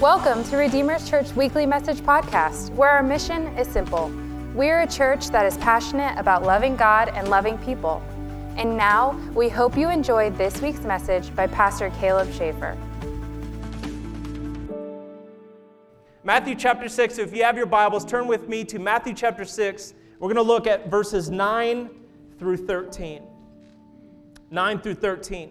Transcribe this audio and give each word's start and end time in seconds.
Welcome 0.00 0.44
to 0.44 0.56
Redeemer's 0.56 1.10
Church 1.10 1.32
Weekly 1.32 1.66
Message 1.66 1.98
Podcast, 2.02 2.70
where 2.74 2.88
our 2.88 3.02
mission 3.02 3.48
is 3.58 3.66
simple. 3.66 4.12
We're 4.54 4.82
a 4.82 4.86
church 4.86 5.30
that 5.30 5.44
is 5.44 5.56
passionate 5.56 6.16
about 6.16 6.44
loving 6.44 6.76
God 6.76 7.08
and 7.08 7.26
loving 7.28 7.58
people. 7.58 8.00
And 8.56 8.76
now, 8.76 9.20
we 9.34 9.48
hope 9.48 9.76
you 9.76 9.90
enjoyed 9.90 10.38
this 10.38 10.62
week's 10.62 10.82
message 10.82 11.34
by 11.34 11.48
Pastor 11.48 11.90
Caleb 11.98 12.28
Schafer. 12.28 12.76
Matthew 16.22 16.54
chapter 16.54 16.88
6. 16.88 17.16
So 17.16 17.22
if 17.22 17.34
you 17.34 17.42
have 17.42 17.56
your 17.56 17.66
Bibles, 17.66 18.04
turn 18.04 18.28
with 18.28 18.48
me 18.48 18.62
to 18.66 18.78
Matthew 18.78 19.14
chapter 19.14 19.44
6. 19.44 19.94
We're 20.20 20.32
going 20.32 20.36
to 20.36 20.42
look 20.42 20.68
at 20.68 20.88
verses 20.88 21.28
9 21.28 21.90
through 22.38 22.58
13. 22.58 23.24
9 24.52 24.80
through 24.80 24.94
13. 24.94 25.50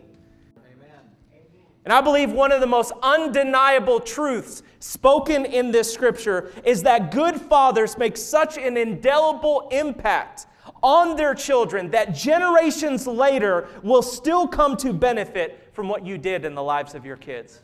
And 1.87 1.93
I 1.93 2.01
believe 2.01 2.33
one 2.33 2.51
of 2.51 2.59
the 2.59 2.67
most 2.67 2.91
undeniable 3.01 4.01
truths 4.01 4.61
spoken 4.79 5.45
in 5.45 5.71
this 5.71 5.89
scripture 5.93 6.51
is 6.65 6.83
that 6.83 7.11
good 7.11 7.39
fathers 7.39 7.97
make 7.97 8.17
such 8.17 8.57
an 8.57 8.75
indelible 8.75 9.69
impact 9.71 10.47
on 10.83 11.15
their 11.15 11.33
children 11.33 11.89
that 11.91 12.13
generations 12.13 13.07
later 13.07 13.69
will 13.83 14.01
still 14.01 14.49
come 14.49 14.75
to 14.75 14.91
benefit 14.91 15.69
from 15.71 15.87
what 15.87 16.05
you 16.05 16.17
did 16.17 16.43
in 16.43 16.55
the 16.55 16.61
lives 16.61 16.93
of 16.93 17.05
your 17.05 17.15
kids. 17.15 17.61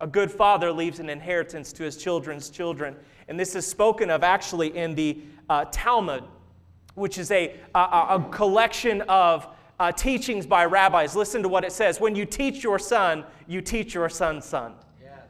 A 0.00 0.08
good 0.08 0.28
father 0.28 0.72
leaves 0.72 0.98
an 0.98 1.08
inheritance 1.08 1.72
to 1.74 1.84
his 1.84 1.96
children's 1.96 2.50
children. 2.50 2.96
And 3.28 3.38
this 3.38 3.54
is 3.54 3.64
spoken 3.64 4.10
of 4.10 4.24
actually 4.24 4.76
in 4.76 4.96
the 4.96 5.20
uh, 5.48 5.66
Talmud, 5.70 6.24
which 6.96 7.18
is 7.18 7.30
a, 7.30 7.54
a, 7.76 7.78
a 7.78 8.28
collection 8.32 9.02
of 9.02 9.53
uh, 9.78 9.92
teachings 9.92 10.46
by 10.46 10.64
rabbis. 10.64 11.16
Listen 11.16 11.42
to 11.42 11.48
what 11.48 11.64
it 11.64 11.72
says. 11.72 12.00
When 12.00 12.14
you 12.14 12.24
teach 12.24 12.62
your 12.62 12.78
son, 12.78 13.24
you 13.46 13.60
teach 13.60 13.94
your 13.94 14.08
son's 14.08 14.44
son. 14.44 14.74
Yes. 15.02 15.20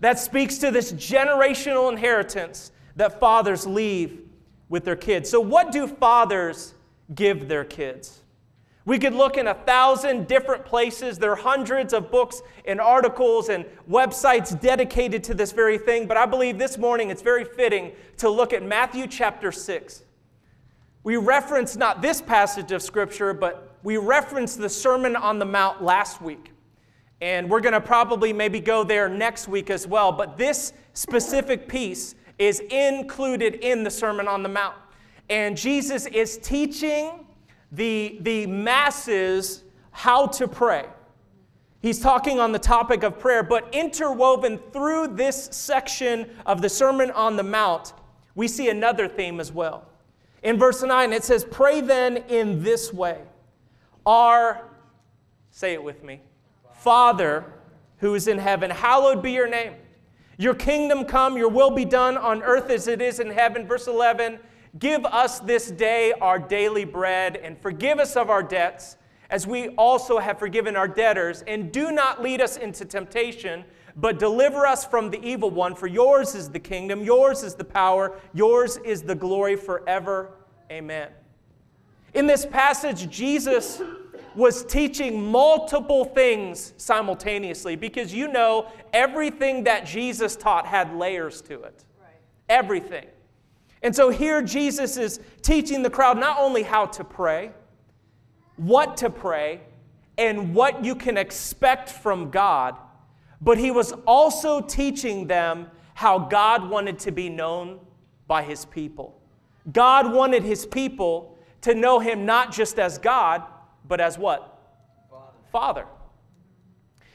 That 0.00 0.18
speaks 0.18 0.58
to 0.58 0.70
this 0.70 0.92
generational 0.92 1.90
inheritance 1.90 2.72
that 2.96 3.20
fathers 3.20 3.66
leave 3.66 4.20
with 4.68 4.84
their 4.84 4.96
kids. 4.96 5.30
So, 5.30 5.40
what 5.40 5.70
do 5.70 5.86
fathers 5.86 6.74
give 7.14 7.48
their 7.48 7.64
kids? 7.64 8.22
We 8.84 9.00
could 9.00 9.14
look 9.14 9.36
in 9.36 9.48
a 9.48 9.54
thousand 9.54 10.28
different 10.28 10.64
places. 10.64 11.18
There 11.18 11.32
are 11.32 11.36
hundreds 11.36 11.92
of 11.92 12.10
books 12.10 12.40
and 12.64 12.80
articles 12.80 13.48
and 13.48 13.64
websites 13.90 14.58
dedicated 14.60 15.24
to 15.24 15.34
this 15.34 15.50
very 15.50 15.76
thing, 15.76 16.06
but 16.06 16.16
I 16.16 16.24
believe 16.24 16.56
this 16.56 16.78
morning 16.78 17.10
it's 17.10 17.22
very 17.22 17.44
fitting 17.44 17.92
to 18.18 18.30
look 18.30 18.52
at 18.52 18.62
Matthew 18.62 19.08
chapter 19.08 19.50
6. 19.50 20.04
We 21.02 21.16
reference 21.16 21.74
not 21.74 22.00
this 22.00 22.20
passage 22.20 22.70
of 22.70 22.80
Scripture, 22.80 23.34
but 23.34 23.65
we 23.86 23.98
referenced 23.98 24.58
the 24.58 24.68
Sermon 24.68 25.14
on 25.14 25.38
the 25.38 25.44
Mount 25.44 25.80
last 25.80 26.20
week. 26.20 26.50
And 27.20 27.48
we're 27.48 27.60
going 27.60 27.72
to 27.72 27.80
probably 27.80 28.32
maybe 28.32 28.58
go 28.58 28.82
there 28.82 29.08
next 29.08 29.46
week 29.46 29.70
as 29.70 29.86
well. 29.86 30.10
But 30.10 30.36
this 30.36 30.72
specific 30.94 31.68
piece 31.68 32.16
is 32.36 32.58
included 32.58 33.54
in 33.54 33.84
the 33.84 33.90
Sermon 33.92 34.26
on 34.26 34.42
the 34.42 34.48
Mount. 34.48 34.74
And 35.30 35.56
Jesus 35.56 36.06
is 36.06 36.36
teaching 36.38 37.26
the, 37.70 38.18
the 38.22 38.48
masses 38.48 39.62
how 39.92 40.26
to 40.26 40.48
pray. 40.48 40.86
He's 41.80 42.00
talking 42.00 42.40
on 42.40 42.50
the 42.50 42.58
topic 42.58 43.04
of 43.04 43.20
prayer, 43.20 43.44
but 43.44 43.72
interwoven 43.72 44.58
through 44.72 45.14
this 45.14 45.48
section 45.52 46.28
of 46.44 46.60
the 46.60 46.68
Sermon 46.68 47.12
on 47.12 47.36
the 47.36 47.44
Mount, 47.44 47.92
we 48.34 48.48
see 48.48 48.68
another 48.68 49.06
theme 49.06 49.38
as 49.38 49.52
well. 49.52 49.86
In 50.42 50.58
verse 50.58 50.82
9, 50.82 51.12
it 51.12 51.22
says, 51.22 51.44
Pray 51.44 51.80
then 51.80 52.16
in 52.28 52.64
this 52.64 52.92
way 52.92 53.20
our, 54.06 54.62
say 55.50 55.74
it 55.74 55.82
with 55.82 56.02
me, 56.02 56.20
Father 56.72 57.52
who 57.98 58.14
is 58.14 58.28
in 58.28 58.38
heaven, 58.38 58.70
hallowed 58.70 59.22
be 59.22 59.32
your 59.32 59.48
name. 59.48 59.74
Your 60.38 60.54
kingdom 60.54 61.04
come, 61.04 61.36
your 61.36 61.48
will 61.48 61.70
be 61.70 61.84
done 61.84 62.16
on 62.16 62.42
earth 62.42 62.68
as 62.70 62.88
it 62.88 63.00
is 63.00 63.20
in 63.20 63.30
heaven. 63.30 63.66
Verse 63.66 63.86
11 63.86 64.38
Give 64.78 65.06
us 65.06 65.40
this 65.40 65.70
day 65.70 66.12
our 66.20 66.38
daily 66.38 66.84
bread, 66.84 67.36
and 67.36 67.58
forgive 67.58 67.98
us 67.98 68.14
of 68.14 68.28
our 68.28 68.42
debts, 68.42 68.98
as 69.30 69.46
we 69.46 69.68
also 69.70 70.18
have 70.18 70.38
forgiven 70.38 70.76
our 70.76 70.88
debtors. 70.88 71.42
And 71.46 71.72
do 71.72 71.90
not 71.90 72.22
lead 72.22 72.42
us 72.42 72.58
into 72.58 72.84
temptation, 72.84 73.64
but 73.96 74.18
deliver 74.18 74.66
us 74.66 74.84
from 74.84 75.10
the 75.10 75.22
evil 75.26 75.50
one. 75.50 75.74
For 75.74 75.86
yours 75.86 76.34
is 76.34 76.50
the 76.50 76.60
kingdom, 76.60 77.02
yours 77.02 77.42
is 77.42 77.54
the 77.54 77.64
power, 77.64 78.18
yours 78.34 78.76
is 78.84 79.02
the 79.02 79.14
glory 79.14 79.56
forever. 79.56 80.32
Amen. 80.70 81.08
In 82.16 82.26
this 82.26 82.46
passage, 82.46 83.10
Jesus 83.10 83.82
was 84.34 84.64
teaching 84.64 85.30
multiple 85.30 86.06
things 86.06 86.72
simultaneously 86.78 87.76
because 87.76 88.14
you 88.14 88.26
know 88.26 88.68
everything 88.94 89.64
that 89.64 89.84
Jesus 89.84 90.34
taught 90.34 90.64
had 90.64 90.96
layers 90.96 91.42
to 91.42 91.62
it. 91.64 91.84
Right. 92.00 92.08
Everything. 92.48 93.04
And 93.82 93.94
so 93.94 94.08
here 94.08 94.40
Jesus 94.40 94.96
is 94.96 95.20
teaching 95.42 95.82
the 95.82 95.90
crowd 95.90 96.18
not 96.18 96.38
only 96.40 96.62
how 96.62 96.86
to 96.86 97.04
pray, 97.04 97.50
what 98.56 98.96
to 98.96 99.10
pray, 99.10 99.60
and 100.16 100.54
what 100.54 100.82
you 100.82 100.94
can 100.94 101.18
expect 101.18 101.90
from 101.90 102.30
God, 102.30 102.78
but 103.42 103.58
he 103.58 103.70
was 103.70 103.92
also 104.06 104.62
teaching 104.62 105.26
them 105.26 105.70
how 105.92 106.18
God 106.18 106.70
wanted 106.70 106.98
to 107.00 107.10
be 107.10 107.28
known 107.28 107.78
by 108.26 108.42
his 108.42 108.64
people. 108.64 109.20
God 109.70 110.10
wanted 110.10 110.44
his 110.44 110.64
people 110.64 111.35
to 111.66 111.74
know 111.74 111.98
him 111.98 112.24
not 112.24 112.52
just 112.52 112.78
as 112.78 112.96
God, 112.96 113.42
but 113.88 114.00
as 114.00 114.16
what? 114.16 114.56
Father. 115.10 115.32
Father. 115.50 115.86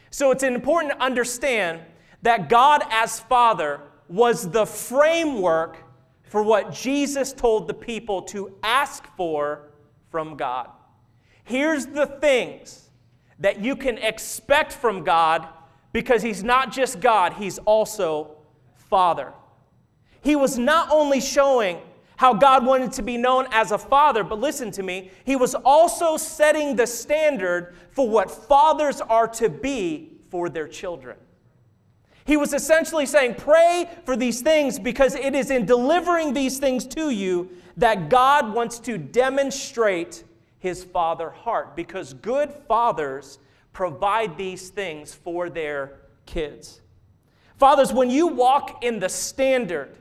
So 0.10 0.32
it's 0.32 0.44
important 0.44 0.92
to 0.92 1.02
understand 1.02 1.80
that 2.22 2.50
God 2.50 2.84
as 2.90 3.22
Father 3.22 3.80
was 4.10 4.52
the 4.52 4.66
framework 4.66 5.78
for 6.24 6.44
what 6.44 6.74
Jesus 6.74 7.32
told 7.32 7.70
the 7.70 7.74
people 7.74 8.24
to 8.24 8.54
ask 8.62 9.08
for 9.16 9.70
from 10.10 10.36
God. 10.36 10.70
Here's 11.46 11.86
the 11.86 12.06
things 12.06 12.90
that 13.40 13.62
you 13.62 13.78
can 13.78 13.98
expect 14.00 14.74
from 14.74 15.06
God 15.06 15.48
because 15.94 16.22
He's 16.22 16.44
not 16.44 16.74
just 16.74 17.00
God, 17.00 17.34
He's 17.34 17.58
also 17.60 18.36
Father. 18.76 19.32
He 20.20 20.36
was 20.36 20.58
not 20.58 20.92
only 20.92 21.22
showing 21.22 21.80
how 22.22 22.36
God 22.36 22.64
wanted 22.64 22.92
to 22.92 23.02
be 23.02 23.18
known 23.18 23.48
as 23.50 23.72
a 23.72 23.80
father, 23.80 24.24
but 24.24 24.40
listen 24.40 24.70
to 24.74 24.84
me, 24.84 25.10
he 25.26 25.36
was 25.36 25.56
also 25.56 26.18
setting 26.18 26.76
the 26.76 26.86
standard 26.86 27.74
for 27.90 28.08
what 28.08 28.30
fathers 28.30 29.02
are 29.02 29.28
to 29.30 29.50
be 29.50 30.12
for 30.30 30.48
their 30.48 30.68
children. 30.68 31.18
He 32.26 32.38
was 32.38 32.54
essentially 32.54 33.08
saying, 33.08 33.36
Pray 33.40 33.90
for 34.06 34.16
these 34.16 34.42
things 34.42 34.78
because 34.78 35.16
it 35.16 35.34
is 35.34 35.50
in 35.50 35.66
delivering 35.66 36.32
these 36.32 36.60
things 36.60 36.86
to 36.90 37.10
you 37.10 37.50
that 37.78 38.10
God 38.10 38.54
wants 38.54 38.78
to 38.82 39.00
demonstrate 39.00 40.24
his 40.60 40.84
father 40.84 41.32
heart 41.32 41.76
because 41.76 42.14
good 42.14 42.54
fathers 42.68 43.40
provide 43.74 44.38
these 44.38 44.70
things 44.70 45.12
for 45.12 45.50
their 45.50 46.02
kids. 46.28 46.82
Fathers, 47.58 47.92
when 47.92 48.12
you 48.12 48.28
walk 48.28 48.84
in 48.84 49.00
the 49.00 49.10
standard 49.10 49.96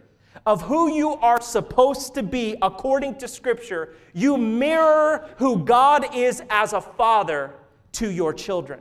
of 0.46 0.62
who 0.62 0.92
you 0.92 1.14
are 1.14 1.40
supposed 1.40 2.14
to 2.14 2.22
be 2.22 2.56
according 2.62 3.16
to 3.16 3.28
Scripture, 3.28 3.94
you 4.14 4.36
mirror 4.38 5.28
who 5.38 5.64
God 5.64 6.14
is 6.14 6.42
as 6.50 6.72
a 6.72 6.80
father 6.80 7.54
to 7.92 8.10
your 8.10 8.32
children. 8.32 8.80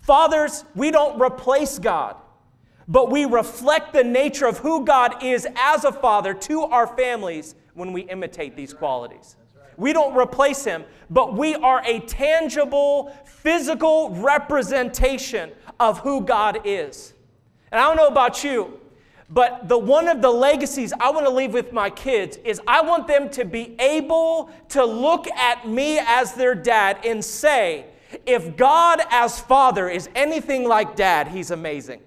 Fathers, 0.00 0.64
we 0.74 0.90
don't 0.90 1.20
replace 1.20 1.78
God, 1.78 2.16
but 2.88 3.10
we 3.10 3.24
reflect 3.24 3.92
the 3.92 4.02
nature 4.02 4.46
of 4.46 4.58
who 4.58 4.84
God 4.84 5.22
is 5.22 5.46
as 5.56 5.84
a 5.84 5.92
father 5.92 6.34
to 6.34 6.62
our 6.62 6.86
families 6.86 7.54
when 7.74 7.92
we 7.92 8.02
imitate 8.02 8.56
these 8.56 8.74
qualities. 8.74 9.36
We 9.76 9.92
don't 9.92 10.14
replace 10.14 10.64
him, 10.64 10.84
but 11.08 11.34
we 11.34 11.54
are 11.54 11.82
a 11.84 12.00
tangible, 12.00 13.16
physical 13.24 14.10
representation 14.10 15.52
of 15.78 16.00
who 16.00 16.22
God 16.22 16.60
is. 16.64 17.14
And 17.70 17.80
I 17.80 17.86
don't 17.86 17.96
know 17.96 18.08
about 18.08 18.42
you, 18.42 18.79
but 19.30 19.68
the 19.68 19.78
one 19.78 20.08
of 20.08 20.20
the 20.20 20.30
legacies 20.30 20.92
I 20.98 21.10
want 21.10 21.24
to 21.24 21.30
leave 21.30 21.52
with 21.52 21.72
my 21.72 21.88
kids 21.88 22.36
is 22.44 22.60
I 22.66 22.82
want 22.82 23.06
them 23.06 23.30
to 23.30 23.44
be 23.44 23.76
able 23.78 24.50
to 24.70 24.84
look 24.84 25.28
at 25.28 25.68
me 25.68 25.98
as 25.98 26.34
their 26.34 26.54
dad 26.54 26.98
and 27.04 27.24
say, 27.24 27.86
if 28.26 28.56
God 28.56 29.00
as 29.10 29.38
father 29.38 29.88
is 29.88 30.08
anything 30.16 30.66
like 30.66 30.96
dad, 30.96 31.28
he's 31.28 31.52
amazing. 31.52 32.00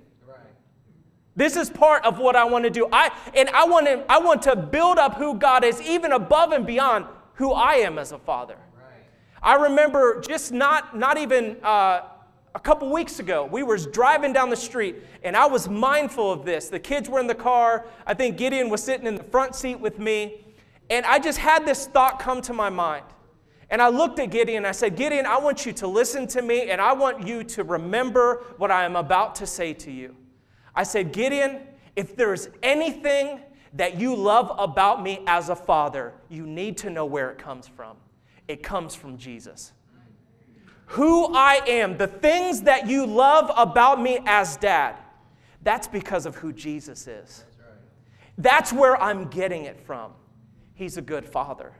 This 1.35 1.55
is 1.55 1.69
part 1.69 2.05
of 2.05 2.19
what 2.19 2.35
I 2.35 2.43
want 2.43 2.65
to 2.65 2.69
do. 2.69 2.87
I 2.91 3.09
and 3.33 3.49
I 3.49 3.65
want 3.65 3.87
to 3.87 4.03
I 4.07 4.19
want 4.19 4.43
to 4.43 4.55
build 4.55 4.99
up 4.99 5.15
who 5.15 5.35
God 5.35 5.63
is 5.63 5.81
even 5.81 6.11
above 6.11 6.51
and 6.51 6.65
beyond 6.65 7.05
who 7.35 7.51
I 7.53 7.75
am 7.75 7.97
as 7.97 8.11
a 8.11 8.19
father. 8.19 8.57
Right. 8.75 9.07
I 9.41 9.55
remember 9.55 10.21
just 10.21 10.51
not 10.51 10.95
not 10.95 11.17
even 11.17 11.57
uh, 11.63 12.01
a 12.55 12.59
couple 12.59 12.91
weeks 12.91 13.19
ago, 13.19 13.45
we 13.51 13.63
were 13.63 13.77
driving 13.77 14.31
down 14.31 14.49
the 14.49 14.55
street, 14.55 14.97
and 15.23 15.35
I 15.35 15.47
was 15.47 15.67
mindful 15.67 16.31
of 16.31 16.45
this. 16.45 16.69
The 16.69 16.79
kids 16.79 17.09
were 17.09 17.19
in 17.19 17.27
the 17.27 17.35
car. 17.35 17.85
I 18.05 18.13
think 18.13 18.37
Gideon 18.37 18.69
was 18.69 18.83
sitting 18.83 19.07
in 19.07 19.15
the 19.15 19.23
front 19.23 19.55
seat 19.55 19.79
with 19.79 19.97
me. 19.97 20.45
And 20.89 21.05
I 21.05 21.17
just 21.17 21.39
had 21.39 21.65
this 21.65 21.87
thought 21.87 22.19
come 22.19 22.41
to 22.41 22.53
my 22.53 22.69
mind. 22.69 23.05
And 23.69 23.81
I 23.81 23.87
looked 23.87 24.19
at 24.19 24.29
Gideon 24.29 24.57
and 24.57 24.67
I 24.67 24.71
said, 24.71 24.95
Gideon, 24.95 25.25
I 25.25 25.39
want 25.39 25.65
you 25.65 25.73
to 25.73 25.87
listen 25.87 26.27
to 26.27 26.43
me, 26.43 26.69
and 26.69 26.79
I 26.79 26.93
want 26.93 27.25
you 27.27 27.43
to 27.43 27.63
remember 27.63 28.43
what 28.57 28.69
I 28.69 28.85
am 28.85 28.95
about 28.95 29.33
to 29.35 29.47
say 29.47 29.73
to 29.73 29.91
you. 29.91 30.15
I 30.75 30.83
said, 30.83 31.11
Gideon, 31.11 31.61
if 31.95 32.15
there's 32.15 32.49
anything 32.61 33.39
that 33.73 33.99
you 33.99 34.15
love 34.15 34.51
about 34.59 35.01
me 35.01 35.21
as 35.25 35.49
a 35.49 35.55
father, 35.55 36.13
you 36.29 36.45
need 36.45 36.77
to 36.79 36.91
know 36.91 37.05
where 37.05 37.31
it 37.31 37.39
comes 37.39 37.67
from. 37.67 37.97
It 38.47 38.61
comes 38.61 38.93
from 38.93 39.17
Jesus. 39.17 39.71
Who 40.93 41.33
I 41.33 41.59
am, 41.65 41.97
the 41.97 42.05
things 42.05 42.61
that 42.61 42.87
you 42.87 43.07
love 43.07 43.51
about 43.57 43.99
me 43.99 44.19
as 44.27 44.57
dad, 44.57 44.95
that's 45.63 45.87
because 45.87 46.27
of 46.27 46.35
who 46.35 46.53
Jesus 46.53 47.07
is. 47.07 47.45
That's 48.37 48.71
where 48.71 49.01
I'm 49.01 49.25
getting 49.29 49.63
it 49.63 49.79
from. 49.79 50.11
He's 50.75 50.97
a 50.97 51.01
good 51.01 51.25
father. 51.25 51.73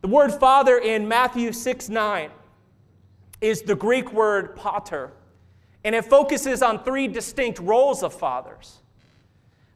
The 0.00 0.08
word 0.08 0.32
father 0.32 0.78
in 0.78 1.06
Matthew 1.06 1.52
6 1.52 1.88
9 1.88 2.30
is 3.40 3.62
the 3.62 3.76
Greek 3.76 4.12
word 4.12 4.56
pater, 4.56 5.12
and 5.84 5.94
it 5.94 6.06
focuses 6.06 6.62
on 6.62 6.82
three 6.82 7.06
distinct 7.06 7.60
roles 7.60 8.02
of 8.02 8.12
fathers. 8.12 8.80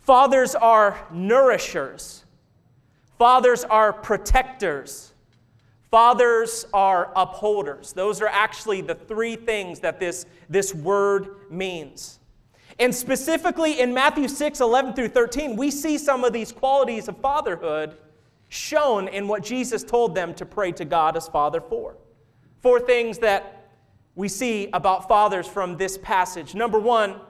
Fathers 0.01 0.57
are 0.57 1.07
nourishers, 1.13 2.25
fathers 3.17 3.63
are 3.63 3.93
protectors, 3.93 5.14
fathers 5.95 6.67
are 6.75 7.13
upholders. 7.15 7.93
Those 7.93 8.21
are 8.21 8.27
actually 8.27 8.81
the 8.81 8.97
three 8.97 9.37
things 9.37 9.79
that 9.79 10.01
this, 10.01 10.27
this 10.49 10.75
word 10.75 11.37
means. 11.53 12.19
And 12.81 12.93
specifically 12.93 13.79
in 13.79 13.95
Matthew 13.95 14.27
6 14.27 14.61
11 14.61 14.95
through 14.95 15.11
13, 15.11 15.55
we 15.55 15.71
see 15.71 15.97
some 15.97 16.25
of 16.25 16.33
these 16.33 16.51
qualities 16.51 17.07
of 17.07 17.17
fatherhood 17.19 17.97
shown 18.49 19.07
in 19.07 19.29
what 19.29 19.45
Jesus 19.45 19.85
told 19.85 20.17
them 20.17 20.35
to 20.35 20.45
pray 20.45 20.73
to 20.73 20.85
God 20.85 21.17
as 21.17 21.29
Father 21.29 21.61
for. 21.61 21.97
Four 22.61 22.81
things 22.81 23.19
that 23.19 23.71
we 24.17 24.27
see 24.27 24.71
about 24.73 25.07
fathers 25.07 25.47
from 25.47 25.77
this 25.77 25.97
passage. 25.99 26.57
Number 26.57 26.81
one, 26.81 27.21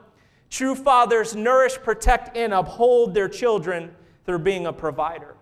true 0.49 0.75
fathers 0.75 1.37
nourish, 1.37 1.77
protect, 1.77 2.35
and 2.35 2.55
uphold 2.55 3.13
their 3.13 3.29
children 3.29 3.95
through 4.25 4.39
being 4.39 4.67
a 4.67 4.73
provider. 4.73 5.37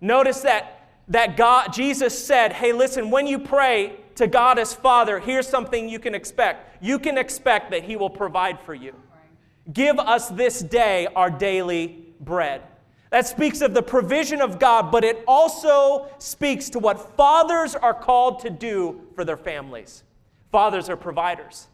Notice 0.00 0.40
that, 0.40 0.79
that 1.10 1.36
God, 1.36 1.72
Jesus 1.72 2.16
said, 2.24 2.52
hey, 2.52 2.72
listen, 2.72 3.10
when 3.10 3.26
you 3.26 3.38
pray 3.38 3.96
to 4.14 4.26
God 4.26 4.58
as 4.58 4.72
Father, 4.72 5.18
here's 5.18 5.48
something 5.48 5.88
you 5.88 5.98
can 5.98 6.14
expect. 6.14 6.82
You 6.82 6.98
can 6.98 7.18
expect 7.18 7.72
that 7.72 7.82
He 7.82 7.96
will 7.96 8.10
provide 8.10 8.60
for 8.60 8.74
you. 8.74 8.94
Give 9.72 9.98
us 9.98 10.28
this 10.28 10.60
day 10.60 11.08
our 11.14 11.28
daily 11.28 12.06
bread. 12.20 12.62
That 13.10 13.26
speaks 13.26 13.60
of 13.60 13.74
the 13.74 13.82
provision 13.82 14.40
of 14.40 14.60
God, 14.60 14.92
but 14.92 15.02
it 15.02 15.24
also 15.26 16.08
speaks 16.18 16.70
to 16.70 16.78
what 16.78 17.16
fathers 17.16 17.74
are 17.74 17.94
called 17.94 18.38
to 18.40 18.50
do 18.50 19.00
for 19.16 19.24
their 19.24 19.36
families. 19.36 20.04
Fathers 20.52 20.88
are 20.88 20.96
providers. 20.96 21.66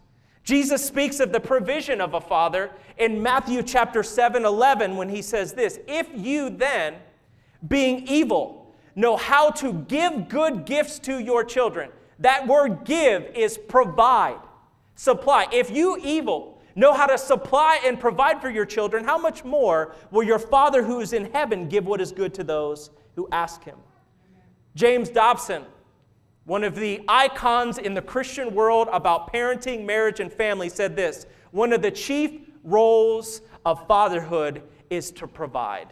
Jesus 0.44 0.82
speaks 0.82 1.20
of 1.20 1.32
the 1.32 1.40
provision 1.40 2.00
of 2.00 2.14
a 2.14 2.20
father 2.20 2.70
in 2.96 3.22
Matthew 3.22 3.62
chapter 3.62 4.02
7 4.02 4.44
11 4.44 4.96
when 4.96 5.10
he 5.10 5.20
says 5.20 5.52
this 5.52 5.78
If 5.86 6.08
you 6.14 6.48
then, 6.48 6.94
being 7.66 8.06
evil, 8.06 8.55
know 8.96 9.16
how 9.16 9.50
to 9.50 9.72
give 9.72 10.28
good 10.28 10.64
gifts 10.64 10.98
to 11.00 11.20
your 11.20 11.44
children, 11.44 11.90
that 12.18 12.46
word 12.46 12.84
give 12.84 13.26
is 13.34 13.58
provide, 13.58 14.40
supply. 14.94 15.46
If 15.52 15.70
you 15.70 15.98
evil, 16.02 16.60
know 16.74 16.94
how 16.94 17.06
to 17.06 17.18
supply 17.18 17.80
and 17.84 18.00
provide 18.00 18.40
for 18.40 18.50
your 18.50 18.64
children, 18.64 19.04
how 19.04 19.18
much 19.18 19.44
more 19.44 19.94
will 20.10 20.22
your 20.22 20.38
Father 20.38 20.82
who 20.82 21.00
is 21.00 21.12
in 21.12 21.30
heaven 21.32 21.68
give 21.68 21.86
what 21.86 22.00
is 22.00 22.10
good 22.10 22.32
to 22.34 22.44
those 22.44 22.90
who 23.14 23.28
ask 23.30 23.62
him? 23.62 23.76
James 24.74 25.10
Dobson, 25.10 25.64
one 26.44 26.64
of 26.64 26.74
the 26.74 27.02
icons 27.08 27.78
in 27.78 27.94
the 27.94 28.02
Christian 28.02 28.54
world 28.54 28.88
about 28.92 29.32
parenting, 29.32 29.84
marriage, 29.84 30.20
and 30.20 30.32
family, 30.32 30.68
said 30.68 30.96
this 30.96 31.26
One 31.50 31.72
of 31.72 31.82
the 31.82 31.90
chief 31.90 32.40
roles 32.62 33.42
of 33.64 33.86
fatherhood 33.86 34.62
is 34.88 35.10
to 35.12 35.26
provide. 35.26 35.88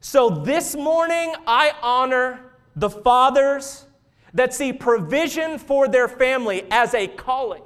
So 0.00 0.30
this 0.30 0.74
morning, 0.74 1.34
I 1.46 1.72
honor 1.82 2.40
the 2.74 2.88
fathers 2.88 3.84
that 4.32 4.54
see 4.54 4.72
provision 4.72 5.58
for 5.58 5.88
their 5.88 6.08
family 6.08 6.64
as 6.70 6.94
a 6.94 7.06
calling 7.06 7.62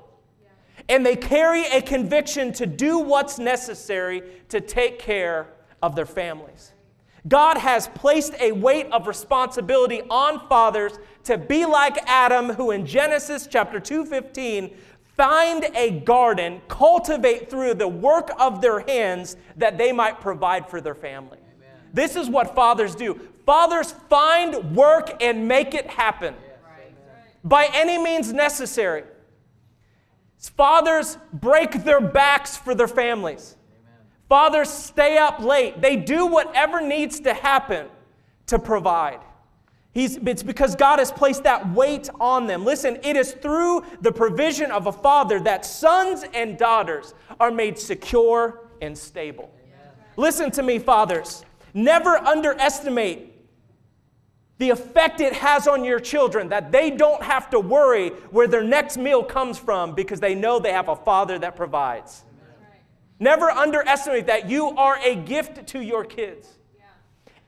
and 0.88 1.04
they 1.04 1.16
carry 1.16 1.64
a 1.66 1.80
conviction 1.80 2.52
to 2.52 2.66
do 2.66 2.98
what's 2.98 3.38
necessary 3.38 4.22
to 4.48 4.60
take 4.60 4.98
care 4.98 5.48
of 5.82 5.94
their 5.94 6.06
families. 6.06 6.72
God 7.26 7.56
has 7.56 7.88
placed 7.88 8.34
a 8.40 8.52
weight 8.52 8.86
of 8.92 9.06
responsibility 9.06 10.02
on 10.10 10.46
fathers 10.48 10.98
to 11.24 11.38
be 11.38 11.64
like 11.64 11.96
Adam 12.06 12.50
who 12.50 12.70
in 12.70 12.84
Genesis 12.84 13.46
chapter 13.50 13.80
2:15 13.80 14.76
find 15.16 15.64
a 15.74 16.00
garden, 16.00 16.60
cultivate 16.66 17.48
through 17.48 17.74
the 17.74 17.88
work 17.88 18.30
of 18.38 18.60
their 18.60 18.80
hands 18.80 19.36
that 19.56 19.78
they 19.78 19.92
might 19.92 20.20
provide 20.20 20.68
for 20.68 20.80
their 20.80 20.94
family. 20.94 21.38
This 21.94 22.16
is 22.16 22.28
what 22.28 22.54
fathers 22.54 22.94
do. 22.94 23.18
Fathers 23.46 23.92
find 24.10 24.76
work 24.76 25.22
and 25.22 25.48
make 25.48 25.74
it 25.74 25.86
happen. 25.86 26.34
By 27.44 27.70
any 27.72 28.02
means 28.02 28.32
necessary. 28.32 29.04
Fathers 30.38 31.16
break 31.32 31.84
their 31.84 32.00
backs 32.00 32.56
for 32.56 32.74
their 32.74 32.88
families. 32.88 33.56
Fathers 34.28 34.68
stay 34.68 35.16
up 35.16 35.40
late. 35.40 35.80
They 35.80 35.96
do 35.96 36.26
whatever 36.26 36.80
needs 36.80 37.20
to 37.20 37.32
happen 37.32 37.86
to 38.48 38.58
provide. 38.58 39.20
He's, 39.92 40.16
it's 40.16 40.42
because 40.42 40.74
God 40.74 40.98
has 40.98 41.12
placed 41.12 41.44
that 41.44 41.70
weight 41.72 42.10
on 42.18 42.48
them. 42.48 42.64
Listen, 42.64 42.98
it 43.04 43.16
is 43.16 43.32
through 43.32 43.84
the 44.00 44.10
provision 44.10 44.72
of 44.72 44.88
a 44.88 44.92
father 44.92 45.38
that 45.40 45.64
sons 45.64 46.24
and 46.34 46.58
daughters 46.58 47.14
are 47.38 47.52
made 47.52 47.78
secure 47.78 48.66
and 48.82 48.98
stable. 48.98 49.54
Listen 50.16 50.50
to 50.50 50.62
me, 50.64 50.80
fathers. 50.80 51.44
Never 51.74 52.16
underestimate 52.16 53.32
the 54.58 54.70
effect 54.70 55.20
it 55.20 55.32
has 55.32 55.66
on 55.66 55.84
your 55.84 55.98
children 55.98 56.48
that 56.48 56.70
they 56.70 56.90
don't 56.90 57.22
have 57.22 57.50
to 57.50 57.58
worry 57.58 58.10
where 58.30 58.46
their 58.46 58.62
next 58.62 58.96
meal 58.96 59.24
comes 59.24 59.58
from 59.58 59.94
because 59.94 60.20
they 60.20 60.34
know 60.34 60.60
they 60.60 60.72
have 60.72 60.88
a 60.88 60.94
father 60.94 61.38
that 61.40 61.56
provides. 61.56 62.24
Never 63.18 63.50
underestimate 63.50 64.26
that 64.26 64.48
you 64.48 64.68
are 64.76 64.98
a 65.04 65.16
gift 65.16 65.66
to 65.68 65.80
your 65.80 66.04
kids. 66.04 66.48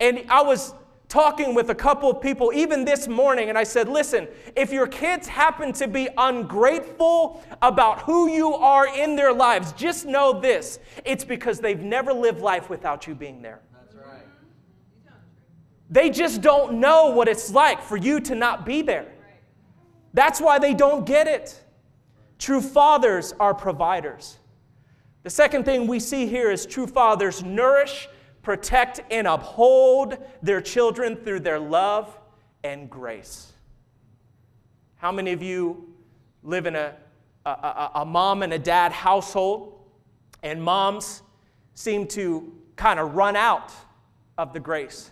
And 0.00 0.24
I 0.28 0.42
was 0.42 0.74
talking 1.08 1.54
with 1.54 1.70
a 1.70 1.74
couple 1.74 2.10
of 2.10 2.20
people 2.20 2.52
even 2.54 2.84
this 2.84 3.06
morning, 3.06 3.48
and 3.48 3.56
I 3.56 3.64
said, 3.64 3.88
Listen, 3.88 4.26
if 4.56 4.72
your 4.72 4.86
kids 4.86 5.26
happen 5.28 5.72
to 5.74 5.86
be 5.86 6.08
ungrateful 6.18 7.42
about 7.62 8.00
who 8.02 8.28
you 8.28 8.54
are 8.54 8.86
in 8.88 9.16
their 9.16 9.32
lives, 9.32 9.72
just 9.72 10.06
know 10.06 10.40
this 10.40 10.78
it's 11.04 11.24
because 11.24 11.60
they've 11.60 11.80
never 11.80 12.12
lived 12.12 12.40
life 12.40 12.68
without 12.68 13.06
you 13.06 13.14
being 13.14 13.42
there. 13.42 13.60
They 15.90 16.10
just 16.10 16.40
don't 16.40 16.80
know 16.80 17.10
what 17.10 17.28
it's 17.28 17.50
like 17.50 17.80
for 17.80 17.96
you 17.96 18.20
to 18.20 18.34
not 18.34 18.66
be 18.66 18.82
there. 18.82 19.06
That's 20.14 20.40
why 20.40 20.58
they 20.58 20.74
don't 20.74 21.06
get 21.06 21.26
it. 21.26 21.62
True 22.38 22.60
fathers 22.60 23.34
are 23.38 23.54
providers. 23.54 24.38
The 25.22 25.30
second 25.30 25.64
thing 25.64 25.86
we 25.86 26.00
see 26.00 26.26
here 26.26 26.50
is 26.50 26.66
true 26.66 26.86
fathers 26.86 27.42
nourish, 27.42 28.08
protect, 28.42 29.00
and 29.10 29.26
uphold 29.26 30.18
their 30.42 30.60
children 30.60 31.16
through 31.16 31.40
their 31.40 31.58
love 31.58 32.16
and 32.62 32.88
grace. 32.88 33.52
How 34.96 35.12
many 35.12 35.32
of 35.32 35.42
you 35.42 35.92
live 36.42 36.66
in 36.66 36.76
a, 36.76 36.94
a, 37.44 37.90
a 37.96 38.04
mom 38.04 38.42
and 38.42 38.52
a 38.52 38.58
dad 38.58 38.92
household, 38.92 39.80
and 40.42 40.62
moms 40.62 41.22
seem 41.74 42.06
to 42.08 42.52
kind 42.76 42.98
of 42.98 43.14
run 43.14 43.36
out 43.36 43.72
of 44.38 44.52
the 44.52 44.60
grace? 44.60 45.10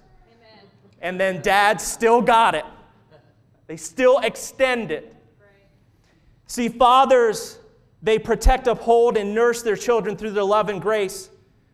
And 1.04 1.20
then 1.20 1.42
dad 1.42 1.82
still 1.82 2.22
got 2.22 2.54
it. 2.54 2.64
They 3.66 3.76
still 3.76 4.18
extend 4.20 4.90
it. 4.90 5.14
See, 6.46 6.70
fathers, 6.70 7.58
they 8.02 8.18
protect, 8.18 8.66
uphold, 8.66 9.18
and 9.18 9.34
nurse 9.34 9.62
their 9.62 9.76
children 9.76 10.16
through 10.16 10.30
their 10.30 10.44
love 10.44 10.70
and 10.70 10.80
grace. 10.80 11.28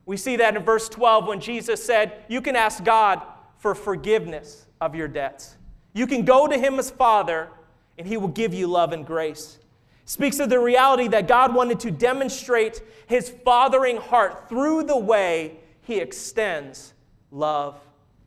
We 0.05 0.17
see 0.17 0.37
that 0.37 0.57
in 0.57 0.65
verse 0.65 0.89
12 0.89 1.29
when 1.29 1.41
Jesus 1.41 1.83
said, 1.83 2.25
You 2.29 2.41
can 2.41 2.57
ask 2.57 2.83
God 2.83 3.23
for 3.59 3.75
forgiveness 3.75 4.67
of 4.81 4.97
your 4.97 5.07
debts. 5.07 5.57
You 5.93 6.09
can 6.09 6.25
go 6.25 6.49
to 6.49 6.59
Him 6.59 6.79
as 6.81 6.91
Father, 6.91 7.51
and 7.99 8.07
He 8.07 8.17
will 8.17 8.29
give 8.29 8.53
you 8.53 8.67
love 8.67 8.93
and 8.93 9.07
grace. 9.07 9.61
Speaks 10.07 10.41
of 10.41 10.51
the 10.51 10.59
reality 10.59 11.07
that 11.07 11.29
God 11.29 11.55
wanted 11.55 11.79
to 11.81 11.93
demonstrate 11.93 12.83
His 13.07 13.31
fathering 13.31 13.99
heart 13.99 14.49
through 14.49 14.85
the 14.85 14.99
way 14.99 15.59
He 15.83 16.01
extends 16.01 16.95
love 17.31 17.81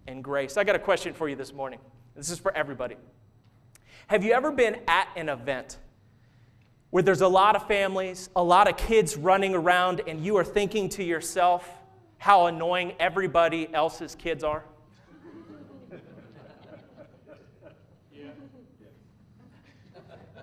and 0.08 0.24
grace. 0.24 0.58
I 0.58 0.64
got 0.64 0.76
a 0.76 0.80
question 0.80 1.14
for 1.14 1.30
you 1.30 1.36
this 1.36 1.54
morning. 1.54 1.80
This 2.16 2.30
is 2.30 2.40
for 2.40 2.56
everybody. 2.56 2.96
Have 4.08 4.24
you 4.24 4.34
ever 4.34 4.52
been 4.52 4.78
at 4.88 5.08
an 5.16 5.30
event 5.30 5.78
where 6.90 7.02
there's 7.02 7.22
a 7.22 7.28
lot 7.28 7.56
of 7.56 7.68
families, 7.68 8.30
a 8.36 8.44
lot 8.44 8.70
of 8.70 8.78
kids 8.78 9.18
running 9.18 9.56
around, 9.56 10.02
and 10.08 10.24
you 10.24 10.38
are 10.38 10.44
thinking 10.44 10.90
to 10.90 11.04
yourself 11.04 11.68
how 12.18 12.46
annoying 12.46 12.94
everybody 13.00 13.74
else's 13.74 14.16
kids 14.16 14.44
are? 14.44 14.64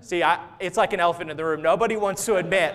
See, 0.01 0.25
I, 0.25 0.45
it's 0.59 0.77
like 0.77 0.93
an 0.93 0.99
elephant 0.99 1.31
in 1.31 1.37
the 1.37 1.45
room. 1.45 1.63
Nobody 1.63 1.97
wants 1.97 2.25
to 2.25 2.37
admit 2.37 2.75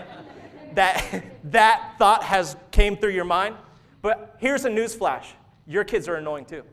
that 0.76 1.26
that 1.52 1.96
thought 1.98 2.24
has 2.24 2.56
came 2.72 2.96
through 2.96 3.12
your 3.12 3.26
mind. 3.26 3.56
But 4.02 4.36
here's 4.40 4.64
a 4.64 4.70
news 4.70 4.96
flash. 4.96 5.34
Your 5.68 5.84
kids 5.84 6.08
are 6.08 6.16
annoying 6.16 6.46
too. 6.46 6.64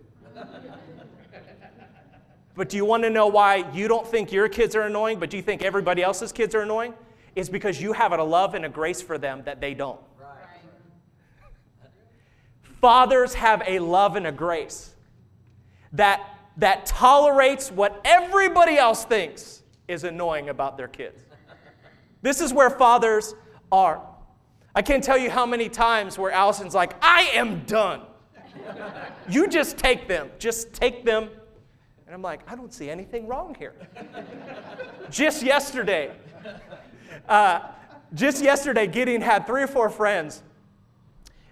But 2.54 2.68
do 2.68 2.76
you 2.76 2.84
want 2.84 3.02
to 3.04 3.10
know 3.10 3.28
why 3.28 3.64
you 3.72 3.88
don't 3.88 4.06
think 4.06 4.30
your 4.30 4.48
kids 4.48 4.76
are 4.76 4.82
annoying, 4.82 5.18
but 5.18 5.30
do 5.30 5.38
you 5.38 5.42
think 5.42 5.62
everybody 5.62 6.02
else's 6.02 6.32
kids 6.32 6.54
are 6.54 6.60
annoying? 6.60 6.92
It's 7.34 7.48
because 7.48 7.80
you 7.80 7.94
have 7.94 8.12
a 8.12 8.22
love 8.22 8.54
and 8.54 8.66
a 8.66 8.68
grace 8.68 9.00
for 9.00 9.16
them 9.16 9.42
that 9.44 9.60
they 9.60 9.72
don't. 9.72 10.00
Fathers 12.80 13.34
have 13.34 13.62
a 13.66 13.78
love 13.78 14.16
and 14.16 14.26
a 14.26 14.32
grace 14.32 14.94
that, 15.92 16.20
that 16.58 16.84
tolerates 16.84 17.70
what 17.70 18.00
everybody 18.04 18.76
else 18.76 19.04
thinks 19.04 19.62
is 19.88 20.04
annoying 20.04 20.48
about 20.48 20.76
their 20.76 20.88
kids. 20.88 21.22
This 22.20 22.40
is 22.40 22.52
where 22.52 22.68
fathers 22.68 23.34
are. 23.70 24.02
I 24.74 24.82
can't 24.82 25.02
tell 25.02 25.18
you 25.18 25.30
how 25.30 25.46
many 25.46 25.68
times 25.68 26.18
where 26.18 26.32
Allison's 26.32 26.74
like, 26.74 26.94
I 27.02 27.30
am 27.34 27.64
done. 27.64 28.02
you 29.28 29.48
just 29.48 29.78
take 29.78 30.08
them. 30.08 30.30
Just 30.38 30.72
take 30.72 31.04
them. 31.04 31.28
And 32.06 32.14
I'm 32.14 32.22
like, 32.22 32.40
I 32.50 32.54
don't 32.54 32.72
see 32.72 32.90
anything 32.90 33.26
wrong 33.26 33.54
here. 33.58 33.74
just 35.10 35.42
yesterday, 35.42 36.10
uh, 37.28 37.60
just 38.14 38.42
yesterday, 38.42 38.86
Gideon 38.86 39.22
had 39.22 39.46
three 39.46 39.62
or 39.62 39.66
four 39.66 39.88
friends 39.88 40.42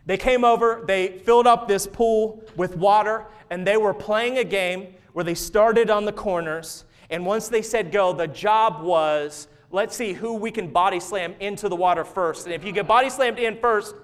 they 0.07 0.17
came 0.17 0.45
over, 0.45 0.83
they 0.87 1.19
filled 1.19 1.47
up 1.47 1.69
this 1.69 1.87
pool 1.87 2.43
with 2.57 2.77
water, 2.77 3.27
and 3.51 3.65
they 3.65 3.77
were 3.77 3.95
playing 3.95 4.39
a 4.39 4.45
game 4.45 4.95
where 5.13 5.25
they 5.25 5.35
started 5.35 5.91
on 5.91 6.05
the 6.05 6.13
corners. 6.13 6.85
And 7.11 7.25
once 7.25 7.49
they 7.49 7.63
said 7.63 7.93
go, 7.93 8.13
the 8.13 8.27
job 8.27 8.83
was 8.83 9.47
let's 9.71 9.95
see 9.95 10.13
who 10.13 10.35
we 10.35 10.51
can 10.51 10.69
body 10.69 10.99
slam 10.99 11.35
into 11.39 11.69
the 11.69 11.77
water 11.77 12.05
first. 12.05 12.47
And 12.47 12.53
if 12.53 12.65
you 12.65 12.73
get 12.73 12.89
body 12.89 13.09
slammed 13.09 13.39
in 13.39 13.57
first, 13.59 13.95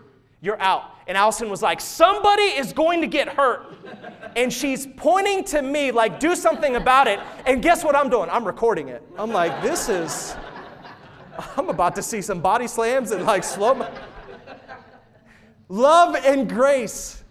you're 0.40 0.60
out. 0.60 0.95
And 1.06 1.16
Allison 1.16 1.48
was 1.48 1.62
like, 1.62 1.80
somebody 1.80 2.42
is 2.42 2.72
going 2.72 3.00
to 3.00 3.06
get 3.06 3.28
hurt. 3.28 3.74
And 4.34 4.52
she's 4.52 4.86
pointing 4.96 5.44
to 5.44 5.62
me, 5.62 5.92
like, 5.92 6.18
do 6.18 6.34
something 6.34 6.76
about 6.76 7.06
it. 7.06 7.20
And 7.46 7.62
guess 7.62 7.84
what 7.84 7.94
I'm 7.94 8.10
doing? 8.10 8.28
I'm 8.28 8.44
recording 8.44 8.88
it. 8.88 9.02
I'm 9.16 9.30
like, 9.32 9.62
this 9.62 9.88
is, 9.88 10.34
I'm 11.56 11.68
about 11.68 11.94
to 11.94 12.02
see 12.02 12.20
some 12.20 12.40
body 12.40 12.66
slams 12.66 13.12
and 13.12 13.24
like 13.24 13.44
slow. 13.44 13.74
Mo- 13.74 13.90
Love 15.68 16.14
and 16.16 16.48
grace. 16.48 17.22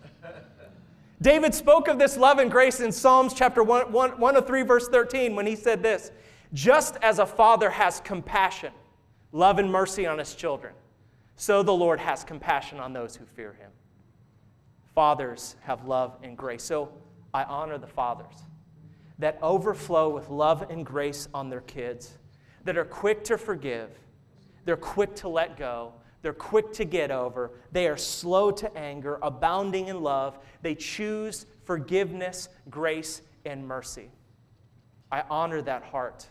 David 1.21 1.53
spoke 1.55 1.87
of 1.87 1.97
this 1.97 2.17
love 2.17 2.39
and 2.39 2.51
grace 2.51 2.81
in 2.81 2.91
Psalms 2.91 3.33
chapter 3.33 3.63
1, 3.63 3.91
1, 3.91 4.11
103, 4.11 4.61
verse 4.63 4.87
13, 4.89 5.35
when 5.35 5.45
he 5.45 5.55
said 5.55 5.81
this 5.81 6.11
Just 6.53 6.97
as 7.01 7.19
a 7.19 7.25
father 7.25 7.69
has 7.69 8.01
compassion, 8.01 8.73
love, 9.31 9.57
and 9.59 9.71
mercy 9.71 10.05
on 10.05 10.19
his 10.19 10.35
children, 10.35 10.73
so 11.35 11.63
the 11.63 11.73
Lord 11.73 11.99
has 11.99 12.23
compassion 12.23 12.79
on 12.79 12.93
those 12.93 13.15
who 13.15 13.25
fear 13.25 13.53
him. 13.53 13.71
Fathers 14.93 15.55
have 15.61 15.85
love 15.85 16.17
and 16.23 16.37
grace. 16.37 16.63
So 16.63 16.89
I 17.33 17.43
honor 17.43 17.77
the 17.77 17.87
fathers 17.87 18.35
that 19.19 19.37
overflow 19.41 20.09
with 20.09 20.29
love 20.29 20.69
and 20.69 20.85
grace 20.85 21.27
on 21.33 21.49
their 21.49 21.61
kids, 21.61 22.17
that 22.63 22.77
are 22.77 22.85
quick 22.85 23.23
to 23.25 23.37
forgive, 23.37 23.89
they're 24.65 24.75
quick 24.75 25.15
to 25.15 25.29
let 25.29 25.57
go, 25.57 25.93
they're 26.25 26.33
quick 26.33 26.73
to 26.73 26.85
get 26.85 27.11
over. 27.11 27.51
They 27.71 27.87
are 27.87 27.97
slow 27.97 28.49
to 28.49 28.75
anger, 28.75 29.19
abounding 29.21 29.89
in 29.89 30.01
love. 30.01 30.39
They 30.63 30.73
choose 30.73 31.45
forgiveness, 31.65 32.49
grace, 32.67 33.21
and 33.45 33.67
mercy. 33.67 34.09
I 35.11 35.21
honor 35.29 35.61
that 35.61 35.83
heart. 35.83 36.25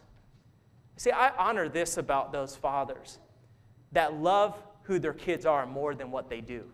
See, 0.97 1.13
I 1.13 1.31
honor 1.37 1.69
this 1.69 1.97
about 1.97 2.33
those 2.33 2.57
fathers 2.57 3.21
that 3.93 4.15
love 4.15 4.61
who 4.85 4.99
their 4.99 5.13
kids 5.13 5.45
are 5.45 5.67
more 5.67 5.95
than 5.95 6.11
what 6.11 6.31
they 6.31 6.41
do, 6.41 6.65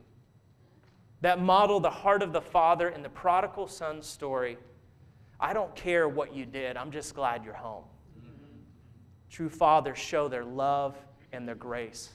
that 1.21 1.41
model 1.41 1.81
the 1.81 1.91
heart 1.91 2.23
of 2.23 2.33
the 2.33 2.41
father 2.41 2.89
in 2.89 3.03
the 3.03 3.09
prodigal 3.09 3.67
son 3.67 4.03
story. 4.03 4.59
I 5.39 5.53
don't 5.53 5.75
care 5.75 6.09
what 6.09 6.35
you 6.35 6.47
did, 6.47 6.77
I'm 6.77 6.91
just 6.91 7.15
glad 7.15 7.45
you're 7.45 7.55
home. 7.55 7.85
Mm-hmm. 8.19 8.57
True 9.31 9.49
fathers 9.49 9.99
show 9.99 10.29
their 10.29 10.45
love 10.45 10.97
and 11.33 11.49
their 11.49 11.55
grace. 11.55 12.11